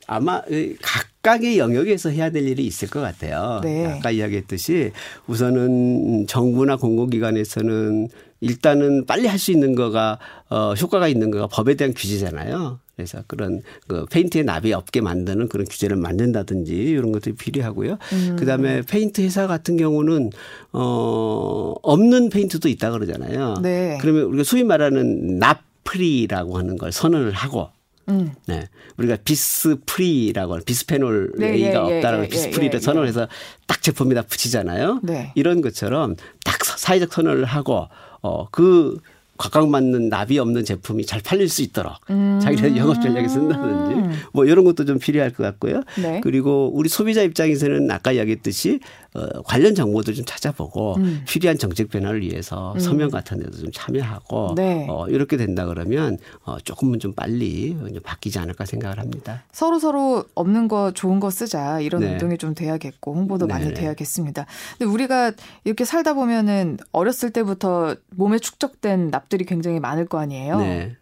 아마 0.07 0.41
각각의 0.83 1.59
영역에서 1.59 2.11
해야 2.11 2.31
될 2.31 2.47
일이 2.47 2.65
있을 2.67 2.89
것 2.89 3.01
같아요. 3.01 3.61
네. 3.65 3.87
아까 3.87 4.11
이야기했듯이 4.13 4.93
우선은 5.27 6.27
정부나 6.29 6.77
공공기관에서는 6.77 8.09
일단은 8.41 9.07
빨리 9.07 9.27
할 9.27 9.39
수 9.39 9.53
있는 9.53 9.75
거가 9.75 10.19
어 10.51 10.75
효과가 10.75 11.09
있는 11.09 11.31
거가 11.31 11.47
법에 11.47 11.75
대한 11.75 11.95
규제잖아요. 11.95 12.79
그래서 12.95 13.23
그런 13.27 13.63
그 13.87 14.05
페인트의 14.05 14.45
납이 14.45 14.75
없게 14.75 15.01
만드는 15.01 15.49
그런 15.49 15.67
규제를 15.67 15.97
만든다든지 15.97 16.75
이런 16.75 17.13
것들이 17.13 17.35
필요하고요. 17.35 17.97
음. 18.13 18.37
그다음에 18.39 18.83
페인트 18.83 19.23
회사 19.23 19.47
같은 19.47 19.79
경우는 19.79 20.31
어 20.73 21.75
없는 21.83 22.29
페인트도 22.29 22.69
있다 22.69 22.91
그러잖아요. 22.91 23.55
네. 23.63 23.99
그러면 24.01 24.25
우리가 24.25 24.45
소위 24.45 24.65
말하는 24.65 25.39
납 25.39 25.63
프리라고 25.85 26.59
하는 26.59 26.77
걸 26.77 26.93
선언을 26.93 27.33
하고 27.33 27.71
음. 28.09 28.33
네. 28.47 28.69
우리가 28.99 29.17
비스프리라고 29.25 30.61
비스페놀 30.67 31.33
네, 31.39 31.55
A가 31.55 31.89
예, 31.89 31.93
예 31.93 31.97
없다라고 31.97 32.25
예, 32.25 32.27
예, 32.27 32.29
비스프리를 32.29 32.75
예, 32.75 32.79
선언해서 32.79 33.29
딱 33.67 33.83
제품에다 33.83 34.23
붙이잖아요. 34.23 35.01
네. 35.03 35.33
이런 35.35 35.63
것처럼 35.63 36.17
딱 36.45 36.63
사회적 36.65 37.13
선언을 37.13 37.45
하고 37.45 37.89
어 38.23 38.47
그 38.51 38.99
각광받는 39.41 40.11
납이 40.11 40.39
없는 40.39 40.65
제품이 40.67 41.07
잘 41.07 41.23
팔릴 41.23 41.49
수 41.49 41.63
있도록 41.63 41.95
음. 42.11 42.39
자기네 42.43 42.77
영업 42.77 43.01
전략에 43.01 43.27
쓴다든지 43.27 44.19
뭐 44.35 44.45
이런 44.45 44.65
것도 44.65 44.85
좀 44.85 44.99
필요할 44.99 45.33
것 45.33 45.43
같고요. 45.43 45.83
네. 46.01 46.21
그리고 46.23 46.71
우리 46.75 46.91
소비자 46.91 47.23
입장에서는 47.23 47.91
아까 47.91 48.13
이야기했듯이 48.13 48.81
어, 49.15 49.43
관련 49.43 49.75
정보도 49.75 50.13
좀 50.13 50.25
찾아보고 50.25 50.97
음. 50.99 51.25
필요한 51.27 51.59
정책 51.59 51.89
변화를 51.89 52.21
위해서 52.21 52.75
음. 52.75 52.79
서명 52.79 53.11
같은 53.11 53.39
데도 53.39 53.57
좀 53.57 53.71
참여하고 53.73 54.55
네. 54.57 54.87
어, 54.89 55.09
이렇게 55.09 55.37
된다 55.37 55.65
그러면 55.65 56.19
어, 56.45 56.59
조금은 56.61 57.01
좀 57.01 57.15
빨리 57.15 57.71
좀 57.71 58.01
바뀌지 58.05 58.39
않을까 58.39 58.67
생각을 58.67 58.99
합니다. 58.99 59.43
서로 59.53 59.79
서로 59.79 60.25
없는 60.35 60.69
거 60.69 60.93
좋은 60.93 61.19
거 61.19 61.31
쓰자 61.31 61.81
이런 61.81 62.03
네. 62.03 62.13
운동이 62.13 62.37
좀 62.37 62.55
돼야겠고 62.55 63.15
홍보도 63.15 63.47
네 63.47 63.55
많이 63.55 63.67
네. 63.69 63.75
돼야겠습니다. 63.75 64.47
근데 64.79 64.93
우리가 64.93 65.33
이렇게 65.65 65.87
살다 65.87 66.13
보면은 66.13 66.77
어렸을 66.93 67.31
때부터 67.31 67.97
몸에 68.11 68.39
축적된 68.39 69.11
납 69.11 69.30
들이 69.31 69.47
굉장히 69.47 69.81
많을 69.81 70.07
거 70.07 70.19
아니에요. 70.19 70.59
네. 70.59 70.97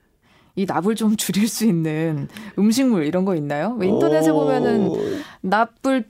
이 0.55 0.67
납을 0.67 0.95
좀 0.95 1.17
줄일 1.19 1.49
수 1.49 1.65
있는 1.65 2.29
음식물 2.59 3.05
이런 3.05 3.25
거 3.25 3.35
있나요? 3.35 3.77
인터넷에 3.83 4.31
보면은 4.31 4.91
납을 5.41 6.05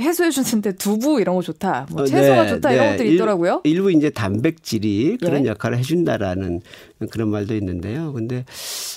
해소해 0.00 0.30
주는데 0.30 0.72
두부 0.72 1.20
이런 1.20 1.36
거 1.36 1.42
좋다. 1.42 1.86
뭐 1.90 2.02
어, 2.02 2.06
채소가 2.06 2.42
네, 2.42 2.48
좋다 2.48 2.68
네. 2.68 2.74
이런 2.74 2.90
것들이 2.90 3.14
있더라고요. 3.14 3.60
일, 3.64 3.82
부 3.82 3.92
이제 3.92 4.10
단백질이 4.10 5.18
그런 5.20 5.44
예? 5.44 5.50
역할을 5.50 5.78
해준다라는 5.78 6.60
그런 7.10 7.28
말도 7.28 7.54
있는데요. 7.56 8.12
근데 8.12 8.44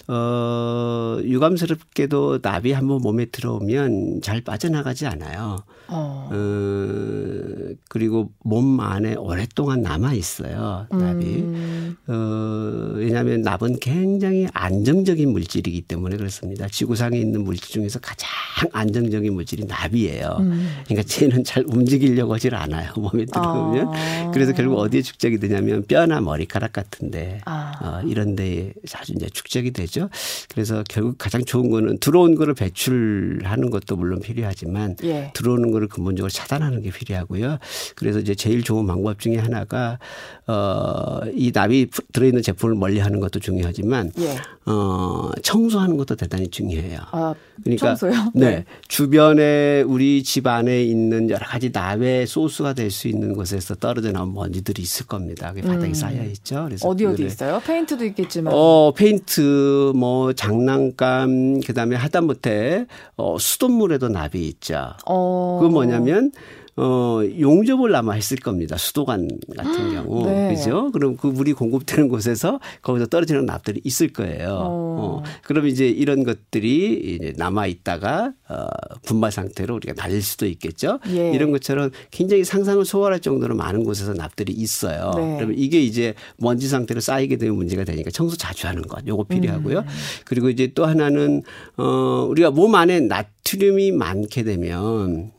어 0.08 1.20
유감스럽게도 1.24 2.40
납이 2.42 2.72
한번 2.72 3.02
몸에 3.02 3.26
들어오면 3.26 4.22
잘 4.22 4.42
빠져나가지 4.42 5.06
않아요. 5.08 5.64
어. 5.90 6.30
어 6.32 7.74
그리고 7.90 8.32
몸 8.44 8.80
안에 8.80 9.16
오랫동안 9.16 9.82
남아 9.82 10.14
있어요. 10.14 10.88
납이. 10.92 11.26
음. 11.26 11.98
어 12.08 12.94
왜냐하면 12.96 13.42
납은 13.42 13.80
굉장히 13.80 14.48
안정적인 14.54 15.32
물질이기 15.32 15.82
때문에 15.82 16.18
그렇습니다. 16.18 16.68
지구상에 16.68 17.18
있는 17.18 17.44
물질 17.44 17.70
중에서 17.70 18.00
가장 18.00 18.30
안정적인 18.72 19.34
물질이 19.34 19.66
납이에요. 19.66 20.38
음. 20.40 20.70
그러니까 20.86 21.08
쟤는 21.08 21.44
잘 21.44 21.64
움직이려고 21.68 22.34
하질 22.34 22.56
않아요. 22.56 22.92
몸에 22.96 23.26
들어오면. 23.26 23.88
아. 23.88 24.32
그래서 24.34 24.54
결국 24.54 24.80
어디에 24.80 25.02
축적이 25.02 25.40
되냐면 25.40 25.84
뼈나 25.86 26.22
머리카락 26.22 26.74
같은데 26.74 27.42
아. 27.46 27.74
어, 27.82 27.97
이런 28.04 28.36
데에 28.36 28.74
자주 28.88 29.14
이제 29.14 29.30
축적이 29.30 29.72
되죠. 29.72 30.10
그래서 30.50 30.84
결국 30.90 31.18
가장 31.18 31.44
좋은 31.46 31.70
거는 31.70 32.00
들어온 32.00 32.36
거를 32.36 32.54
배출하는 32.54 33.70
것도 33.70 33.96
물론 33.96 34.20
필요하지만 34.20 34.96
예. 35.04 35.32
들어오는 35.34 35.72
거를 35.72 35.88
근본적으로 35.88 36.30
차단하는 36.30 36.82
게 36.82 36.90
필요하고요. 36.92 37.60
그래서 37.96 38.20
이제 38.20 38.36
제일 38.36 38.64
좋은 38.64 38.86
방법 38.88 39.20
중에 39.20 39.38
하나가 39.38 40.00
어이 40.48 41.52
납이 41.54 41.88
들어있는 42.14 42.42
제품을 42.42 42.76
멀리하는 42.76 43.20
것도 43.20 43.40
중요하지만 43.40 44.12
예. 44.20 44.38
어 44.66 45.32
청소하는 45.44 45.96
것도 45.98 46.16
대단히 46.16 46.50
중요해요. 46.50 47.00
아, 47.12 47.34
그러니까 47.64 47.96
청소요? 47.96 48.32
네. 48.34 48.50
네. 48.50 48.66
주변에 48.88 49.82
우리 49.84 50.24
집 50.24 50.48
안에 50.48 50.84
있는 50.84 51.30
여러 51.30 51.46
가지 51.46 51.70
납의 51.72 52.28
소스가 52.28 52.74
될 52.74 52.88
수 52.92 53.08
있는 53.08 53.34
곳에서 53.34 53.76
떨어져 53.76 54.12
나온 54.12 54.34
먼지들이 54.34 54.82
있을 54.82 55.06
겁니다. 55.06 55.50
그게 55.54 55.62
바닥에 55.62 55.88
음. 55.88 55.94
쌓여 55.94 56.24
있죠. 56.26 56.66
그래서 56.66 56.88
어디 56.88 57.06
어디 57.06 57.26
있어요? 57.26 57.62
페인트도 57.66 58.06
있겠지만. 58.06 58.54
어 58.56 58.92
페인트 58.96 59.94
뭐 59.96 60.34
장난감 60.34 61.62
그 61.62 61.74
다음에 61.74 61.96
하다못해 61.96 62.86
어 63.16 63.38
수돗물에도 63.40 64.10
납이 64.10 64.48
있죠. 64.48 64.94
어. 65.08 65.60
그 65.62 65.68
뭐냐면 65.68 66.32
어, 66.80 67.22
용접을 67.40 67.94
아마 67.96 68.14
했을 68.14 68.38
겁니다. 68.38 68.78
수도관 68.78 69.28
같은 69.56 69.94
경우. 69.94 70.28
네. 70.28 70.54
그죠? 70.54 70.92
그럼 70.92 71.18
그 71.18 71.26
물이 71.26 71.54
공급되는 71.54 72.08
곳에서 72.08 72.60
거기서 72.84 73.08
떨어지는 73.08 73.48
납들이 73.48 73.82
있을 73.84 74.14
거예요. 74.14 74.50
어. 74.50 74.88
어. 75.00 75.24
그럼 75.44 75.68
이제 75.68 75.88
이런 75.88 76.24
것들이 76.24 77.16
이제 77.16 77.34
남아 77.36 77.66
있다가 77.66 78.34
어, 78.48 78.68
분말 79.04 79.32
상태로 79.32 79.76
우리가 79.76 79.94
날릴 79.96 80.22
수도 80.22 80.46
있겠죠. 80.46 81.00
예. 81.10 81.32
이런 81.32 81.52
것처럼 81.52 81.90
굉장히 82.12 82.44
상상을 82.44 82.86
소화할 82.86 83.22
정도로 83.22 83.56
많은 83.56 83.84
곳에서 83.84 84.14
납들이 84.14 84.54
있어요. 84.54 85.12
네. 85.16 85.36
그러면 85.38 85.58
이게 85.58 85.82
이제 85.82 86.14
먼지 86.38 86.68
상태로 86.68 87.00
쌓이게 87.00 87.38
되면 87.38 87.56
문제가 87.56 87.86
되니까 87.86 88.12
청소 88.12 88.38
자주 88.38 88.68
하는 88.68 88.84
것. 88.84 89.06
요거 89.08 89.24
필요하고요. 89.24 89.80
음. 89.80 89.86
그리고 90.26 90.50
이제 90.50 90.72
또 90.76 90.86
하나는 90.86 91.42
어, 91.78 92.28
우리가 92.30 92.52
몸 92.52 92.76
안에 92.76 93.00
나트륨이 93.00 93.94
많게 93.94 94.44
되면 94.44 95.32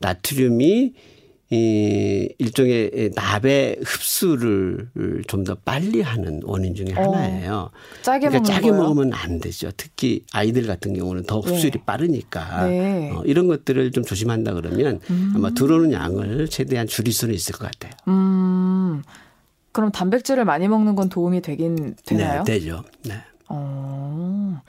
나트륨이 0.00 0.94
이 1.50 2.28
일종의 2.38 3.12
납의 3.14 3.78
흡수를 3.82 4.90
좀 5.28 5.44
더 5.44 5.54
빨리 5.54 6.02
하는 6.02 6.42
원인 6.44 6.74
중에 6.74 6.92
어, 6.94 7.00
하나예요. 7.04 7.70
짜게 8.02 8.28
그러니까 8.28 8.52
짜게 8.52 8.68
거요? 8.70 8.82
먹으면 8.82 9.14
안 9.14 9.38
되죠. 9.40 9.70
특히 9.78 10.26
아이들 10.32 10.66
같은 10.66 10.92
경우는 10.92 11.22
더 11.22 11.40
흡수율이 11.40 11.78
네. 11.78 11.84
빠르니까 11.86 12.66
네. 12.66 13.10
어, 13.14 13.22
이런 13.24 13.46
것들을 13.48 13.92
좀 13.92 14.04
조심한다 14.04 14.52
그러면 14.52 15.00
음. 15.08 15.32
아마 15.34 15.48
들어오는 15.50 15.90
양을 15.92 16.48
최대한 16.50 16.86
줄일 16.86 17.14
수는 17.14 17.34
있을 17.34 17.54
것 17.54 17.70
같아요. 17.70 17.92
음. 18.08 19.02
그럼 19.72 19.90
단백질을 19.90 20.44
많이 20.44 20.68
먹는 20.68 20.96
건 20.96 21.08
도움이 21.08 21.40
되긴 21.40 21.94
되나요? 22.04 22.42
네, 22.44 22.52
되죠. 22.58 22.84
네. 23.06 23.14
어. 23.48 24.60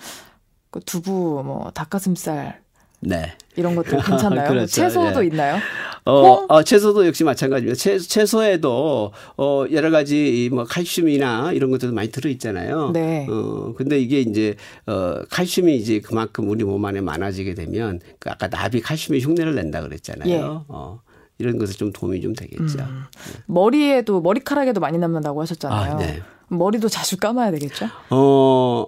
그 0.70 0.80
두부, 0.80 1.42
뭐 1.46 1.72
닭가슴살 1.74 2.62
네. 3.02 3.34
이런 3.56 3.76
것들 3.76 4.00
괜찮나요? 4.04 4.42
뭐 4.42 4.50
그렇죠. 4.50 4.68
채소도 4.68 5.20
네. 5.22 5.28
있나요? 5.28 5.58
어, 6.06 6.46
어, 6.48 6.64
채소도 6.64 7.06
역시 7.06 7.24
마찬가지입니다. 7.24 7.78
채, 7.78 8.00
채소에도 8.00 9.12
어, 9.38 9.66
여러 9.72 9.92
가지 9.92 10.50
뭐 10.52 10.64
칼슘이나 10.64 11.52
이런 11.54 11.70
것들도 11.72 11.94
많이 11.94 12.10
들어 12.10 12.30
있잖아요. 12.30 12.92
네. 12.92 13.28
어, 13.30 13.74
근데 13.78 14.00
이게 14.00 14.22
이제 14.22 14.56
어, 14.88 15.16
칼슘이 15.30 15.76
이제 15.76 16.00
그만큼 16.00 16.50
우리 16.50 16.64
몸 16.64 16.84
안에 16.86 17.02
많아지게 17.02 17.54
되면 17.54 18.00
그 18.20 18.30
아까 18.30 18.50
나비 18.50 18.82
칼슘이 18.82 19.20
흉내를 19.20 19.56
낸다 19.56 19.82
그랬잖아요. 19.82 20.30
예. 20.30 20.42
어. 20.44 21.02
이런 21.38 21.58
것에 21.58 21.74
좀 21.74 21.92
도움이 21.94 22.22
좀 22.22 22.34
되겠죠. 22.34 22.80
음. 22.80 23.06
네. 23.14 23.42
머리에도 23.46 24.22
머리카락에도 24.22 24.82
많이 24.82 24.98
남는다고 24.98 25.42
하셨잖아요. 25.42 25.94
아, 25.94 25.98
네. 25.98 26.22
머리도 26.50 26.90
자주 26.90 27.18
감아야 27.18 27.52
되겠죠? 27.52 27.88
어, 28.10 28.86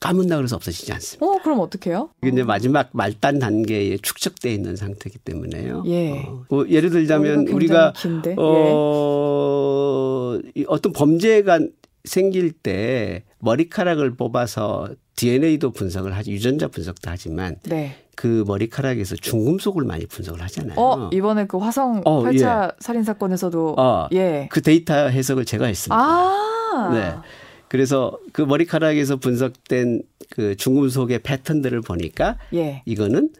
까문다 0.00 0.36
그래서 0.36 0.56
없어지지 0.56 0.92
않습니다. 0.94 1.26
어, 1.26 1.38
그럼 1.42 1.60
어떻게 1.60 1.90
해요? 1.90 2.08
이제 2.24 2.42
마지막 2.42 2.88
말단 2.92 3.38
단계에 3.38 3.98
축적돼 3.98 4.52
있는 4.52 4.74
상태이기 4.74 5.18
때문에요. 5.18 5.82
예. 5.86 6.22
어, 6.22 6.44
뭐 6.48 6.66
예를 6.68 6.88
들자면 6.88 7.46
우리가 7.46 7.92
긴데. 7.92 8.36
어, 8.38 10.38
예. 10.56 10.64
어떤 10.68 10.94
범죄가 10.94 11.60
생길 12.04 12.52
때 12.52 13.24
머리카락을 13.40 14.14
뽑아서 14.14 14.88
DNA도 15.16 15.70
분석을 15.72 16.16
하지 16.16 16.32
유전자 16.32 16.68
분석도 16.68 17.10
하지만 17.10 17.56
네. 17.64 17.96
그 18.16 18.44
머리카락에서 18.46 19.16
중금속을 19.16 19.84
많이 19.84 20.06
분석을 20.06 20.40
하잖아요. 20.42 20.78
어, 20.78 21.10
이번에 21.12 21.46
그 21.46 21.58
화성 21.58 22.00
어, 22.06 22.22
8차 22.22 22.68
예. 22.68 22.72
살인 22.78 23.04
사건에서도 23.04 23.74
어, 23.78 24.08
예. 24.12 24.48
그 24.50 24.62
데이터 24.62 24.94
해석을 24.94 25.44
제가 25.44 25.66
했습니다. 25.66 25.94
아. 25.94 26.90
네. 26.92 27.14
그래서 27.70 28.18
그 28.32 28.42
머리카락에서 28.42 29.16
분석된 29.16 30.02
그 30.30 30.56
중금속의 30.56 31.20
패턴들을 31.20 31.82
보니까 31.82 32.36
예. 32.52 32.82
이거는 32.84 33.30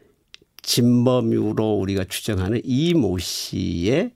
진범으로 0.62 1.72
우리가 1.74 2.04
추정하는 2.04 2.60
이 2.64 2.94
모 2.94 3.18
씨의 3.18 4.12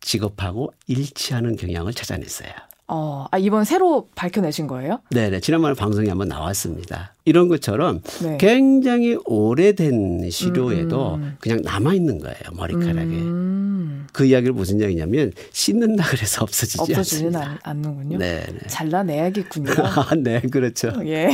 직업하고 0.00 0.72
일치하는 0.88 1.54
경향을 1.54 1.94
찾아냈어요. 1.94 2.50
어, 2.88 3.26
아, 3.32 3.38
이번 3.38 3.64
새로 3.64 4.08
밝혀내신 4.14 4.68
거예요? 4.68 5.00
네네. 5.10 5.40
지난번에 5.40 5.74
방송에 5.74 6.08
한번 6.08 6.28
나왔습니다. 6.28 7.14
이런 7.24 7.48
것처럼 7.48 8.00
네. 8.22 8.38
굉장히 8.38 9.16
오래된 9.24 10.30
시료에도 10.30 11.16
음, 11.16 11.22
음. 11.22 11.36
그냥 11.40 11.62
남아있는 11.64 12.20
거예요. 12.20 12.36
머리카락에. 12.52 13.02
음. 13.02 14.06
그 14.12 14.24
이야기를 14.24 14.54
무슨 14.54 14.78
이야기냐면 14.80 15.32
씻는다 15.52 16.04
그래서 16.08 16.42
없어지지 16.44 16.80
없어지는 16.80 17.34
않습니다. 17.34 17.58
않 17.62 17.76
는군요. 17.78 18.18
네, 18.18 18.44
네. 18.48 18.58
잘라내야겠군요. 18.68 19.72
아, 19.82 20.14
네, 20.16 20.40
그렇죠. 20.40 20.92
예. 21.06 21.28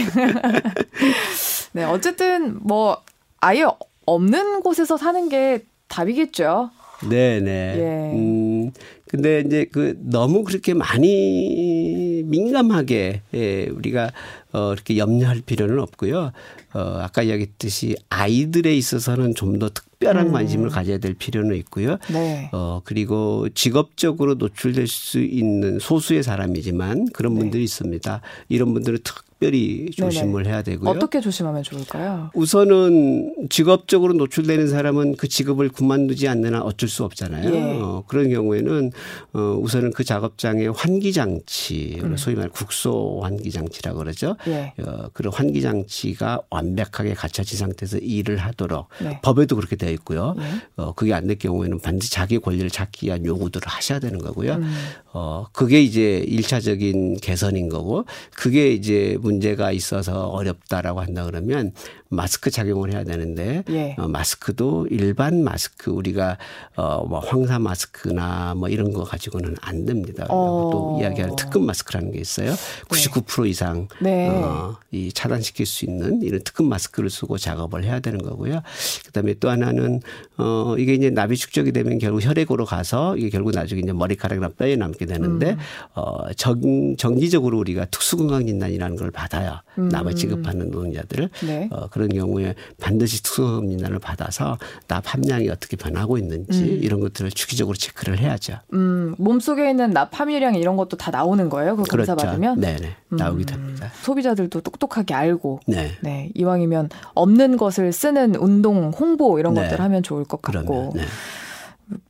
네, 1.73 1.85
어쨌든 1.85 2.59
뭐 2.63 2.97
아예 3.41 3.67
없는 4.07 4.63
곳에서 4.63 4.97
사는 4.97 5.29
게 5.29 5.65
답이겠죠. 5.89 6.71
네네. 7.09 7.51
예. 7.51 8.17
음, 8.17 8.73
근데 9.13 9.43
이제 9.47 9.67
그 9.71 9.97
너무 10.01 10.43
그렇게 10.43 10.73
많이 10.73 12.23
민감하게 12.25 13.21
예, 13.35 13.67
우리가 13.69 14.11
어, 14.53 14.73
이렇게 14.73 14.97
염려할 14.97 15.43
필요는 15.43 15.79
없고요. 15.81 16.33
어, 16.73 16.81
아까 17.01 17.23
이야기했듯이 17.23 17.95
아이들에 18.09 18.75
있어서는 18.75 19.35
좀 19.35 19.59
더 19.59 19.69
특 19.69 19.92
별한 20.03 20.29
음. 20.29 20.33
관심을 20.33 20.69
가져야 20.69 20.99
될 20.99 21.15
필요는 21.15 21.57
있고요. 21.57 21.99
네. 22.13 22.51
어, 22.53 22.81
그리고 22.85 23.49
직업적으로 23.55 24.35
노출될 24.35 24.87
수 24.87 25.21
있는 25.21 25.79
소수의 25.79 26.23
사람이지만 26.23 27.09
그런 27.13 27.35
네. 27.35 27.41
분들이 27.41 27.65
있습니다. 27.65 28.21
이런 28.49 28.75
분들은 28.75 28.99
특 29.05 29.33
특별히 29.43 29.91
조심을 29.91 30.45
네네. 30.45 30.55
해야 30.55 30.63
되고요. 30.63 30.89
어떻게 30.89 31.21
조심하면 31.21 31.65
좋을까요? 31.65 32.31
우선은 32.35 33.49
직업적으로 33.51 34.13
노출되는 34.13 34.69
사람은 34.69 35.17
그 35.17 35.27
직업을 35.27 35.71
그만두지 35.71 36.29
않는 36.29 36.55
한 36.55 36.63
어쩔 36.63 36.89
수 36.89 37.03
없잖아요. 37.05 37.53
예. 37.53 37.81
어, 37.81 38.05
그런 38.07 38.31
경우에는 38.31 38.93
어, 39.33 39.41
우선은 39.61 39.93
그 39.93 40.05
작업장의 40.05 40.69
환기 40.69 41.13
장치, 41.13 41.99
음. 42.05 42.17
소위 42.17 42.37
말 42.37 42.49
국소 42.49 43.21
환기 43.23 43.51
장치라고 43.51 43.99
그러죠. 43.99 44.37
예. 44.47 44.73
어, 44.79 45.09
그런 45.13 45.33
환기 45.33 45.61
장치가 45.61 46.41
완벽하게 46.51 47.15
갖춰진 47.15 47.59
상태에서 47.59 47.99
일을 47.99 48.37
하도록 48.37 48.89
네. 49.03 49.19
법에도 49.23 49.57
그렇게 49.57 49.75
되어 49.75 49.92
있고요. 49.93 50.35
예. 50.39 50.43
어, 50.77 50.93
그게 50.93 51.13
안 51.15 51.27
될 51.27 51.39
경우에는 51.39 51.79
반드시 51.81 52.11
자기 52.11 52.39
권리를 52.39 52.69
찾기 52.71 53.07
위한 53.07 53.25
요구들을 53.25 53.67
하셔야 53.67 53.99
되는 54.01 54.19
거고요. 54.19 54.55
음. 54.55 54.75
어, 55.13 55.47
그게 55.53 55.81
이제 55.83 56.25
일차적인 56.27 57.19
개선인 57.21 57.69
거고 57.69 58.05
그게 58.35 58.73
이제 58.73 59.17
문제가 59.21 59.73
있어서 59.73 60.29
어렵다라고 60.29 61.01
한다 61.01 61.25
그러면 61.25 61.73
마스크 62.13 62.51
착용을 62.51 62.93
해야 62.93 63.05
되는데 63.05 63.65
예. 63.71 63.97
어, 63.99 64.07
마스크도 64.07 64.87
일반 64.91 65.43
마스크 65.43 65.91
우리가 65.91 66.37
어뭐 66.77 67.21
황사 67.21 67.59
마스크나 67.59 68.55
뭐 68.55 68.69
이런 68.69 68.93
거 68.93 69.05
가지고는 69.05 69.57
안 69.61 69.87
됩니다. 69.87 70.27
어. 70.29 70.71
또 70.73 70.99
이야기하는 71.01 71.37
특급 71.37 71.63
마스크라는 71.65 72.13
게 72.13 72.21
있어요. 72.21 72.53
99% 72.89 73.43
네. 73.43 73.49
이상 73.49 73.89
네. 74.01 74.29
어, 74.29 74.77
이 74.91 75.11
차단시킬 75.13 75.65
수 75.65 75.87
있는 75.87 76.23
이런 76.23 76.43
특급 76.43 76.67
마스크를 76.67 77.09
쓰고 77.09 77.39
작업을 77.39 77.85
해야 77.85 78.01
되는 78.01 78.23
거고요. 78.23 78.63
그다음에 79.07 79.35
또 79.41 79.49
하나는 79.49 80.01
어 80.37 80.77
이게 80.79 80.95
이제 80.95 81.11
나비 81.11 81.37
축적이 81.37 81.73
되면 81.73 81.99
결국 81.99 82.25
혈액으로 82.25 82.67
가서 82.67 83.17
이게 83.17 83.31
결국 83.31 83.53
나중에 83.53 83.81
이제 83.81 83.93
머리카락이나 83.93 84.51
뼈에 84.51 84.77
남게 84.77 85.07
되는데 85.07 85.53
음. 85.53 85.59
어 85.95 86.33
정, 86.35 86.97
정기적으로 86.97 87.59
우리가 87.59 87.87
특수건강진단이라는 87.87 88.97
걸 88.97 89.11
받아요. 89.11 89.61
음. 89.79 89.89
납을 89.89 90.15
지급하는 90.15 90.71
노동자들을 90.71 91.31
네. 91.47 91.69
어, 91.71 91.89
그런 91.89 92.02
경우에 92.09 92.55
반드시 92.81 93.23
특수진단을 93.23 93.99
받아서 93.99 94.59
납 94.89 95.03
함량이 95.07 95.49
어떻게 95.49 95.77
변하고 95.77 96.19
있는지 96.19 96.63
음. 96.63 96.79
이런 96.83 97.01
것들을 97.01 97.31
주기적으로 97.31 97.77
체크를 97.77 98.19
해야죠. 98.19 98.59
음, 98.73 99.15
몸속에 99.19 99.71
있는 99.71 99.91
납 99.91 100.19
함유량 100.19 100.57
이런 100.57 100.77
것도 100.77 100.97
다 100.97 101.11
나오는 101.11 101.49
거예요? 101.49 101.77
그 101.77 101.83
그렇죠. 101.85 102.15
검사 102.15 102.27
받으면? 102.27 102.61
네 102.61 102.77
네 102.77 102.97
나오게 103.17 103.45
음, 103.45 103.47
됩니다. 103.47 103.91
소비자들도 104.03 104.61
똑똑하게 104.61 105.15
알고 105.15 105.61
네. 105.67 105.93
네. 106.01 106.31
이왕이면 106.35 106.91
없는 107.15 107.57
것을 107.57 107.93
쓰는 107.93 108.35
운동 108.37 108.91
홍보 108.91 109.39
이런 109.39 109.55
네. 109.55 109.63
것들 109.63 109.81
하면 109.81 110.03
좋을 110.03 110.25
것 110.25 110.43
같고. 110.43 110.93
네. 110.95 111.03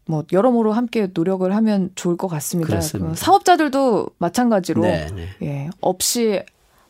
뭐 0.07 0.25
여러모로 0.31 0.73
함께 0.73 1.09
노력을 1.13 1.53
하면 1.55 1.91
좋을 1.95 2.17
것 2.17 2.29
같습니다. 2.29 2.79
그 2.79 3.15
사업자들도 3.17 4.11
마찬가지로 4.19 4.83
네, 4.83 5.09
네. 5.15 5.29
예, 5.43 5.71
없이 5.81 6.43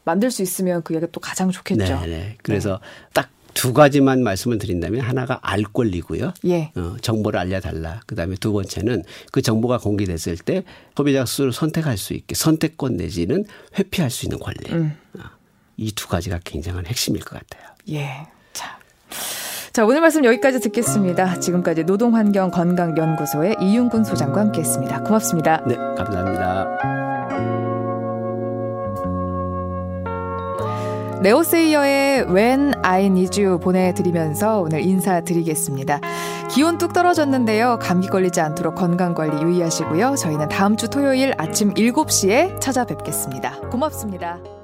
만들 0.04 0.30
수 0.30 0.42
있으면 0.42 0.82
그게 0.82 1.00
또 1.12 1.20
가장 1.20 1.50
좋겠죠. 1.50 2.00
네, 2.00 2.06
네. 2.06 2.36
그래서 2.42 2.80
네. 3.14 3.22
딱두 3.52 3.72
가지만 3.72 4.22
말씀을 4.22 4.58
드린다면 4.58 5.00
하나가 5.00 5.38
알 5.42 5.62
권리고요. 5.62 6.32
예. 6.46 6.72
어, 6.76 6.96
정보를 7.00 7.38
알려달라. 7.38 8.00
그다음에 8.06 8.36
두 8.36 8.52
번째는 8.52 9.04
그 9.30 9.42
정보가 9.42 9.78
공개됐을 9.78 10.36
때 10.38 10.64
소비자 10.96 11.24
수를 11.24 11.52
선택할 11.52 11.96
수 11.96 12.14
있게 12.14 12.34
선택권 12.34 12.96
내지는 12.96 13.44
회피할 13.78 14.10
수 14.10 14.26
있는 14.26 14.38
권리. 14.38 14.72
음. 14.72 14.96
어, 15.18 15.22
이두 15.76 16.08
가지가 16.08 16.40
굉장한 16.44 16.86
핵심일 16.86 17.22
것 17.22 17.38
같아요. 17.38 17.70
예. 17.90 18.26
자. 18.52 18.78
자, 19.72 19.84
오늘 19.86 20.00
말씀 20.00 20.24
여기까지 20.24 20.60
듣겠습니다. 20.60 21.40
지금까지 21.40 21.84
노동환경건강연구소의 21.84 23.56
이윤근 23.60 24.04
소장과 24.04 24.40
함께 24.40 24.60
했습니다. 24.60 25.02
고맙습니다. 25.02 25.64
네, 25.66 25.76
감사합니다. 25.76 27.11
레오세이어의 31.22 32.26
When 32.28 32.72
I 32.82 33.04
Need 33.04 33.40
You 33.40 33.60
보내드리면서 33.60 34.60
오늘 34.60 34.80
인사드리겠습니다. 34.80 36.00
기온 36.50 36.78
뚝 36.78 36.92
떨어졌는데요. 36.92 37.78
감기 37.80 38.08
걸리지 38.08 38.40
않도록 38.40 38.74
건강관리 38.74 39.42
유의하시고요. 39.42 40.16
저희는 40.16 40.48
다음 40.48 40.76
주 40.76 40.88
토요일 40.88 41.32
아침 41.38 41.74
7시에 41.74 42.60
찾아뵙겠습니다. 42.60 43.60
고맙습니다. 43.70 44.61